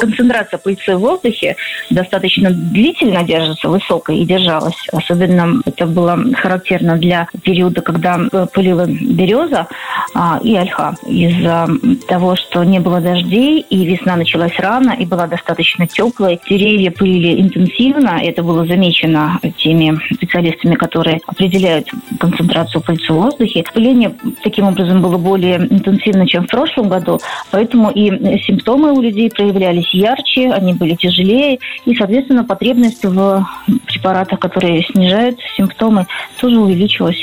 концентрация 0.00 0.58
пыльцы 0.58 0.96
в 0.96 1.00
воздухе 1.00 1.56
достаточно 1.90 2.50
длительно 2.50 3.22
держится, 3.22 3.68
высокой 3.68 4.18
и 4.18 4.24
держалась. 4.24 4.86
Особенно 4.92 5.60
это 5.66 5.86
было 5.86 6.18
характерно 6.34 6.96
для 6.96 7.28
периода, 7.42 7.82
когда 7.82 8.18
пылила 8.52 8.86
береза 8.86 9.66
а, 10.14 10.40
и 10.42 10.56
ольха. 10.56 10.96
Из-за 11.06 11.68
того, 12.08 12.36
что 12.36 12.64
не 12.64 12.80
было 12.80 13.00
дождей, 13.00 13.60
и 13.60 13.84
весна 13.84 14.16
началась 14.16 14.58
рано, 14.58 14.96
и 14.98 15.04
была 15.04 15.26
достаточно 15.26 15.86
теплой, 15.86 16.40
деревья 16.48 16.90
пылили 16.90 17.40
интенсивно. 17.40 18.20
Это 18.22 18.42
было 18.42 18.66
замечено 18.66 19.38
теми 19.58 19.98
специалистами, 20.14 20.74
которые 20.74 21.20
определяют 21.26 21.88
концентрацию 22.18 22.82
пыльцы 22.82 23.12
в 23.12 23.16
воздухе. 23.16 23.64
Пыление 23.74 24.14
таким 24.42 24.66
образом 24.66 25.02
было 25.02 25.18
более 25.18 25.56
интенсивно, 25.56 26.26
чем 26.26 26.44
в 26.44 26.50
прошлом 26.50 26.88
году, 26.88 27.18
поэтому 27.50 27.90
и 27.90 28.08
симптомы 28.42 28.92
у 28.92 29.00
людей 29.00 29.30
проявлялись 29.30 29.89
ярче, 29.92 30.50
они 30.50 30.72
были 30.74 30.94
тяжелее, 30.94 31.58
и, 31.84 31.94
соответственно, 31.94 32.44
потребность 32.44 33.04
в 33.04 33.46
препаратах, 33.86 34.40
которые 34.40 34.82
снижают 34.84 35.38
симптомы, 35.56 36.06
тоже 36.40 36.58
увеличилась. 36.58 37.18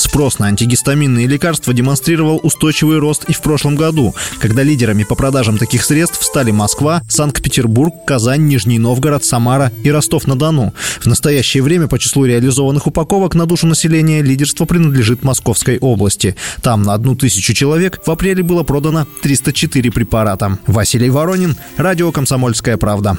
Спрос 0.00 0.38
на 0.38 0.46
антигистаминные 0.46 1.26
лекарства 1.26 1.74
демонстрировал 1.74 2.40
устойчивый 2.42 2.98
рост 2.98 3.24
и 3.28 3.34
в 3.34 3.42
прошлом 3.42 3.76
году, 3.76 4.14
когда 4.40 4.62
лидерами 4.62 5.04
по 5.04 5.14
продажам 5.14 5.58
таких 5.58 5.84
средств 5.84 6.24
стали 6.24 6.50
Москва, 6.52 7.02
Санкт-Петербург, 7.06 7.92
Казань, 8.06 8.46
Нижний 8.46 8.78
Новгород, 8.78 9.26
Самара 9.26 9.70
и 9.84 9.90
Ростов-на-Дону. 9.90 10.72
В 11.00 11.06
настоящее 11.06 11.62
время 11.62 11.86
по 11.86 11.98
числу 11.98 12.24
реализованных 12.24 12.86
упаковок 12.86 13.34
на 13.34 13.44
душу 13.44 13.66
населения 13.66 14.22
лидерство 14.22 14.64
принадлежит 14.64 15.22
Московской 15.22 15.78
области. 15.78 16.34
Там 16.62 16.82
на 16.82 16.94
одну 16.94 17.14
тысячу 17.14 17.52
человек 17.52 18.00
в 18.06 18.10
апреле 18.10 18.42
было 18.42 18.62
продано 18.62 19.06
304 19.20 19.90
препарата. 19.90 20.58
Василий 20.66 21.10
Воронин, 21.10 21.56
Радио 21.76 22.10
«Комсомольская 22.10 22.78
правда». 22.78 23.18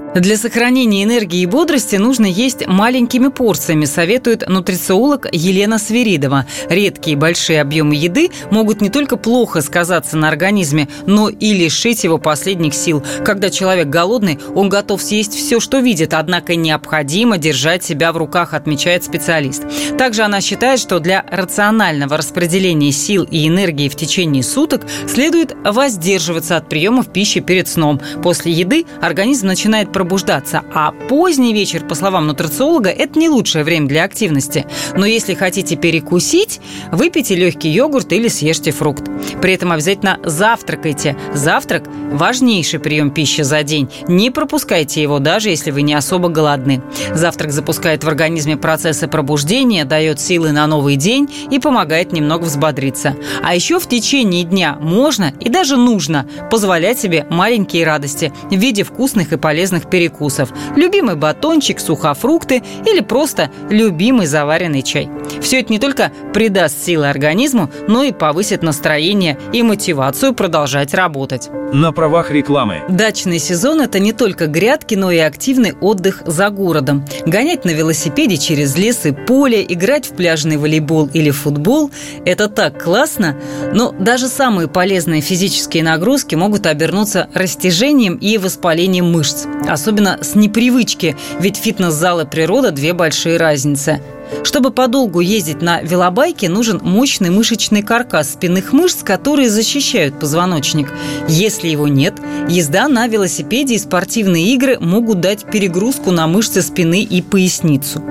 Для 0.13 0.35
сохранения 0.35 1.05
энергии 1.05 1.39
и 1.39 1.45
бодрости 1.45 1.95
нужно 1.95 2.25
есть 2.25 2.67
маленькими 2.67 3.29
порциями, 3.29 3.85
советует 3.85 4.45
нутрициолог 4.45 5.27
Елена 5.31 5.79
Свиридова. 5.79 6.45
Редкие 6.69 7.15
большие 7.15 7.61
объемы 7.61 7.95
еды 7.95 8.29
могут 8.49 8.81
не 8.81 8.89
только 8.89 9.15
плохо 9.15 9.61
сказаться 9.61 10.17
на 10.17 10.27
организме, 10.27 10.89
но 11.05 11.29
и 11.29 11.53
лишить 11.53 12.03
его 12.03 12.17
последних 12.17 12.73
сил. 12.73 13.01
Когда 13.23 13.49
человек 13.49 13.87
голодный, 13.87 14.37
он 14.53 14.67
готов 14.67 15.01
съесть 15.01 15.33
все, 15.33 15.61
что 15.61 15.79
видит, 15.79 16.13
однако 16.13 16.55
необходимо 16.57 17.37
держать 17.37 17.81
себя 17.81 18.11
в 18.11 18.17
руках, 18.17 18.53
отмечает 18.53 19.05
специалист. 19.05 19.63
Также 19.97 20.23
она 20.23 20.41
считает, 20.41 20.81
что 20.81 20.99
для 20.99 21.23
рационального 21.31 22.17
распределения 22.17 22.91
сил 22.91 23.23
и 23.23 23.47
энергии 23.47 23.87
в 23.87 23.95
течение 23.95 24.43
суток 24.43 24.81
следует 25.07 25.55
воздерживаться 25.63 26.57
от 26.57 26.67
приемов 26.67 27.13
пищи 27.13 27.39
перед 27.39 27.69
сном. 27.69 28.01
После 28.21 28.51
еды 28.51 28.85
организм 28.99 29.47
начинает 29.47 29.93
пробуждаться, 30.01 30.63
а 30.73 30.93
поздний 31.09 31.53
вечер, 31.53 31.85
по 31.85 31.93
словам 31.93 32.25
нутрициолога, 32.25 32.89
это 32.89 33.19
не 33.19 33.29
лучшее 33.29 33.63
время 33.63 33.87
для 33.87 34.03
активности. 34.03 34.65
Но 34.95 35.05
если 35.05 35.35
хотите 35.35 35.75
перекусить, 35.75 36.59
выпейте 36.91 37.35
легкий 37.35 37.69
йогурт 37.69 38.11
или 38.11 38.27
съешьте 38.27 38.71
фрукт. 38.71 39.03
При 39.43 39.53
этом 39.53 39.71
обязательно 39.71 40.19
завтракайте. 40.23 41.15
Завтрак– 41.35 41.83
важнейший 42.11 42.79
прием 42.79 43.11
пищи 43.11 43.41
за 43.41 43.61
день. 43.61 43.89
Не 44.07 44.31
пропускайте 44.31 45.03
его, 45.03 45.19
даже 45.19 45.49
если 45.49 45.69
вы 45.69 45.83
не 45.83 45.93
особо 45.93 46.29
голодны. 46.29 46.81
Завтрак 47.13 47.51
запускает 47.51 48.03
в 48.03 48.07
организме 48.07 48.57
процессы 48.57 49.07
пробуждения, 49.07 49.85
дает 49.85 50.19
силы 50.19 50.51
на 50.51 50.65
новый 50.65 50.95
день 50.95 51.29
и 51.51 51.59
помогает 51.59 52.11
немного 52.11 52.45
взбодриться. 52.45 53.15
А 53.43 53.53
еще 53.53 53.79
в 53.79 53.87
течение 53.87 54.45
дня 54.45 54.77
можно 54.81 55.31
и 55.39 55.47
даже 55.47 55.77
нужно 55.77 56.25
позволять 56.49 56.99
себе 56.99 57.27
маленькие 57.29 57.85
радости 57.85 58.33
в 58.49 58.55
виде 58.55 58.83
вкусных 58.83 59.31
и 59.31 59.37
полезных 59.37 59.87
перекусов, 59.91 60.49
любимый 60.75 61.15
батончик, 61.15 61.79
сухофрукты 61.79 62.63
или 62.87 63.01
просто 63.01 63.51
любимый 63.69 64.25
заваренный 64.25 64.81
чай. 64.81 65.09
Все 65.41 65.59
это 65.59 65.71
не 65.71 65.79
только 65.79 66.11
придаст 66.33 66.83
силы 66.83 67.09
организму, 67.09 67.69
но 67.87 68.03
и 68.03 68.11
повысит 68.11 68.63
настроение 68.63 69.37
и 69.53 69.61
мотивацию 69.61 70.33
продолжать 70.33 70.93
работать. 70.93 71.49
На 71.73 71.93
правах 71.93 72.31
рекламы. 72.31 72.81
Дачный 72.89 73.39
сезон– 73.39 73.79
это 73.81 73.99
не 73.99 74.11
только 74.11 74.47
грядки, 74.47 74.95
но 74.95 75.11
и 75.11 75.17
активный 75.17 75.73
отдых 75.79 76.21
за 76.25 76.49
городом. 76.49 77.05
Гонять 77.25 77.63
на 77.63 77.69
велосипеде 77.69 78.37
через 78.37 78.75
лес 78.75 79.05
и 79.05 79.11
поле, 79.11 79.65
играть 79.67 80.07
в 80.07 80.15
пляжный 80.15 80.57
волейбол 80.57 81.09
или 81.13 81.31
футбол– 81.31 81.91
это 82.25 82.49
так 82.49 82.83
классно, 82.83 83.37
но 83.73 83.93
даже 83.97 84.27
самые 84.27 84.67
полезные 84.67 85.21
физические 85.21 85.83
нагрузки 85.83 86.35
могут 86.35 86.65
обернуться 86.65 87.29
растяжением 87.33 88.15
и 88.15 88.37
воспалением 88.37 89.11
мышц. 89.11 89.45
Особенно 89.67 89.80
с 89.81 90.35
непривычки, 90.35 91.15
ведь 91.39 91.57
фитнес-зал 91.57 92.21
и 92.21 92.25
природа– 92.25 92.71
две 92.71 92.93
большие 92.93 93.37
разницы. 93.37 94.01
Чтобы 94.43 94.71
подолгу 94.71 95.19
ездить 95.19 95.61
на 95.61 95.81
велобайке, 95.81 96.49
нужен 96.49 96.79
мощный 96.81 97.29
мышечный 97.29 97.83
каркас 97.83 98.31
спинных 98.31 98.73
мышц, 98.73 99.03
которые 99.03 99.49
защищают 99.49 100.19
позвоночник. 100.19 100.91
Если 101.27 101.67
его 101.67 101.87
нет, 101.87 102.15
езда 102.47 102.87
на 102.87 103.07
велосипеде 103.07 103.75
и 103.75 103.79
спортивные 103.79 104.53
игры 104.53 104.79
могут 104.79 105.19
дать 105.19 105.45
перегрузку 105.45 106.11
на 106.11 106.27
мышцы 106.27 106.61
спины 106.61 107.03
и 107.03 107.21
поясницу. 107.21 108.01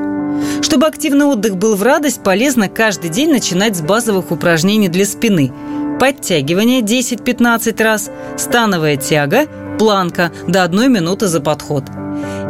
Чтобы 0.62 0.86
активный 0.86 1.26
отдых 1.26 1.56
был 1.56 1.74
в 1.74 1.82
радость, 1.82 2.22
полезно 2.22 2.68
каждый 2.68 3.10
день 3.10 3.30
начинать 3.30 3.76
с 3.76 3.80
базовых 3.80 4.30
упражнений 4.30 4.88
для 4.88 5.04
спины. 5.06 5.52
Подтягивание 5.98 6.80
10-15 6.80 7.82
раз, 7.82 8.10
становая 8.38 8.96
тяга, 8.96 9.46
планка 9.80 10.30
до 10.46 10.62
одной 10.62 10.88
минуты 10.88 11.26
за 11.26 11.40
подход– 11.40 11.84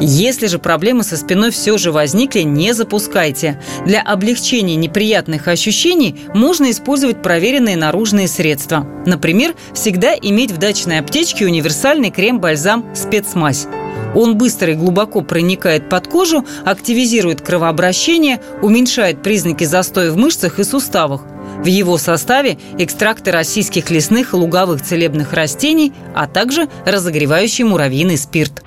если 0.00 0.46
же 0.46 0.58
проблемы 0.58 1.04
со 1.04 1.16
спиной 1.16 1.50
все 1.50 1.76
же 1.76 1.92
возникли, 1.92 2.40
не 2.40 2.72
запускайте. 2.72 3.60
Для 3.84 4.00
облегчения 4.00 4.74
неприятных 4.74 5.46
ощущений 5.46 6.22
можно 6.34 6.70
использовать 6.70 7.22
проверенные 7.22 7.76
наружные 7.76 8.26
средства. 8.26 8.86
Например, 9.04 9.54
всегда 9.74 10.14
иметь 10.14 10.52
в 10.52 10.56
дачной 10.56 10.98
аптечке 10.98 11.44
универсальный 11.44 12.10
крем-бальзам 12.10 12.86
«Спецмазь». 12.94 13.66
Он 14.14 14.36
быстро 14.36 14.72
и 14.72 14.76
глубоко 14.76 15.20
проникает 15.20 15.88
под 15.88 16.08
кожу, 16.08 16.44
активизирует 16.64 17.42
кровообращение, 17.42 18.40
уменьшает 18.62 19.22
признаки 19.22 19.64
застоя 19.64 20.10
в 20.10 20.16
мышцах 20.16 20.58
и 20.58 20.64
суставах. 20.64 21.24
В 21.60 21.66
его 21.66 21.98
составе 21.98 22.56
экстракты 22.78 23.30
российских 23.30 23.90
лесных 23.90 24.32
и 24.32 24.36
луговых 24.36 24.82
целебных 24.82 25.34
растений, 25.34 25.92
а 26.14 26.26
также 26.26 26.68
разогревающий 26.86 27.64
муравьиный 27.64 28.16
спирт. 28.16 28.62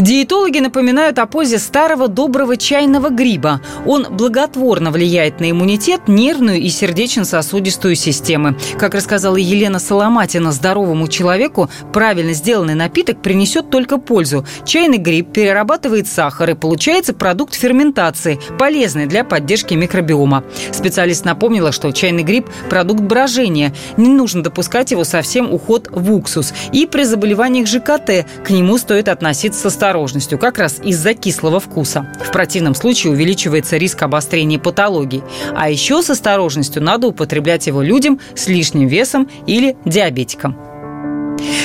Диетологи 0.00 0.60
напоминают 0.60 1.18
о 1.18 1.26
пользе 1.26 1.58
старого 1.58 2.08
доброго 2.08 2.56
чайного 2.56 3.10
гриба. 3.10 3.60
Он 3.84 4.06
благотворно 4.10 4.90
влияет 4.90 5.40
на 5.40 5.50
иммунитет, 5.50 6.08
нервную 6.08 6.58
и 6.58 6.70
сердечно-сосудистую 6.70 7.96
системы. 7.96 8.56
Как 8.78 8.94
рассказала 8.94 9.36
Елена 9.36 9.78
Соломатина, 9.78 10.52
здоровому 10.52 11.06
человеку 11.08 11.68
правильно 11.92 12.32
сделанный 12.32 12.74
напиток 12.74 13.20
принесет 13.20 13.68
только 13.68 13.98
пользу. 13.98 14.46
Чайный 14.64 14.96
гриб 14.96 15.34
перерабатывает 15.34 16.08
сахар 16.08 16.48
и 16.48 16.54
получается 16.54 17.12
продукт 17.12 17.52
ферментации, 17.52 18.40
полезный 18.58 19.04
для 19.04 19.22
поддержки 19.22 19.74
микробиома. 19.74 20.44
Специалист 20.72 21.26
напомнила, 21.26 21.72
что 21.72 21.92
чайный 21.92 22.22
гриб– 22.22 22.48
продукт 22.70 23.02
брожения. 23.02 23.74
Не 23.98 24.08
нужно 24.08 24.42
допускать 24.42 24.92
его 24.92 25.04
совсем 25.04 25.52
уход 25.52 25.88
в 25.90 26.10
уксус. 26.10 26.54
И 26.72 26.86
при 26.86 27.02
заболеваниях 27.02 27.66
ЖКТ 27.66 28.26
к 28.42 28.48
нему 28.48 28.78
стоит 28.78 29.06
относиться 29.08 29.68
с 29.68 29.76
осторожностью, 29.90 30.38
как 30.38 30.58
раз 30.58 30.80
из-за 30.82 31.14
кислого 31.14 31.58
вкуса. 31.58 32.06
В 32.24 32.30
противном 32.30 32.74
случае 32.74 33.12
увеличивается 33.12 33.76
риск 33.76 34.02
обострения 34.02 34.58
патологии. 34.58 35.22
А 35.54 35.68
еще 35.68 36.02
с 36.02 36.10
осторожностью 36.10 36.82
надо 36.82 37.08
употреблять 37.08 37.66
его 37.66 37.82
людям 37.82 38.20
с 38.34 38.46
лишним 38.46 38.86
весом 38.86 39.28
или 39.46 39.76
диабетикам. 39.84 40.56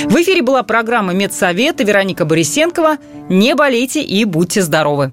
В 0.04 0.16
эфире 0.16 0.42
была 0.42 0.62
программа 0.62 1.12
«Медсовет» 1.12 1.80
и 1.80 1.84
Вероника 1.84 2.24
Борисенкова. 2.24 2.96
Не 3.28 3.54
болейте 3.54 4.02
и 4.02 4.24
будьте 4.24 4.62
здоровы! 4.62 5.12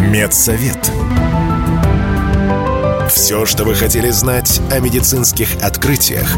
Медсовет. 0.00 0.78
Все, 3.10 3.46
что 3.46 3.64
вы 3.64 3.74
хотели 3.74 4.10
знать 4.10 4.60
о 4.70 4.80
медицинских 4.80 5.48
открытиях, 5.62 6.36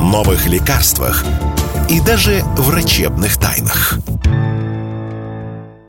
новых 0.00 0.46
лекарствах– 0.46 1.24
и 1.88 2.00
даже 2.00 2.44
врачебных 2.56 3.36
тайнах. 3.36 3.98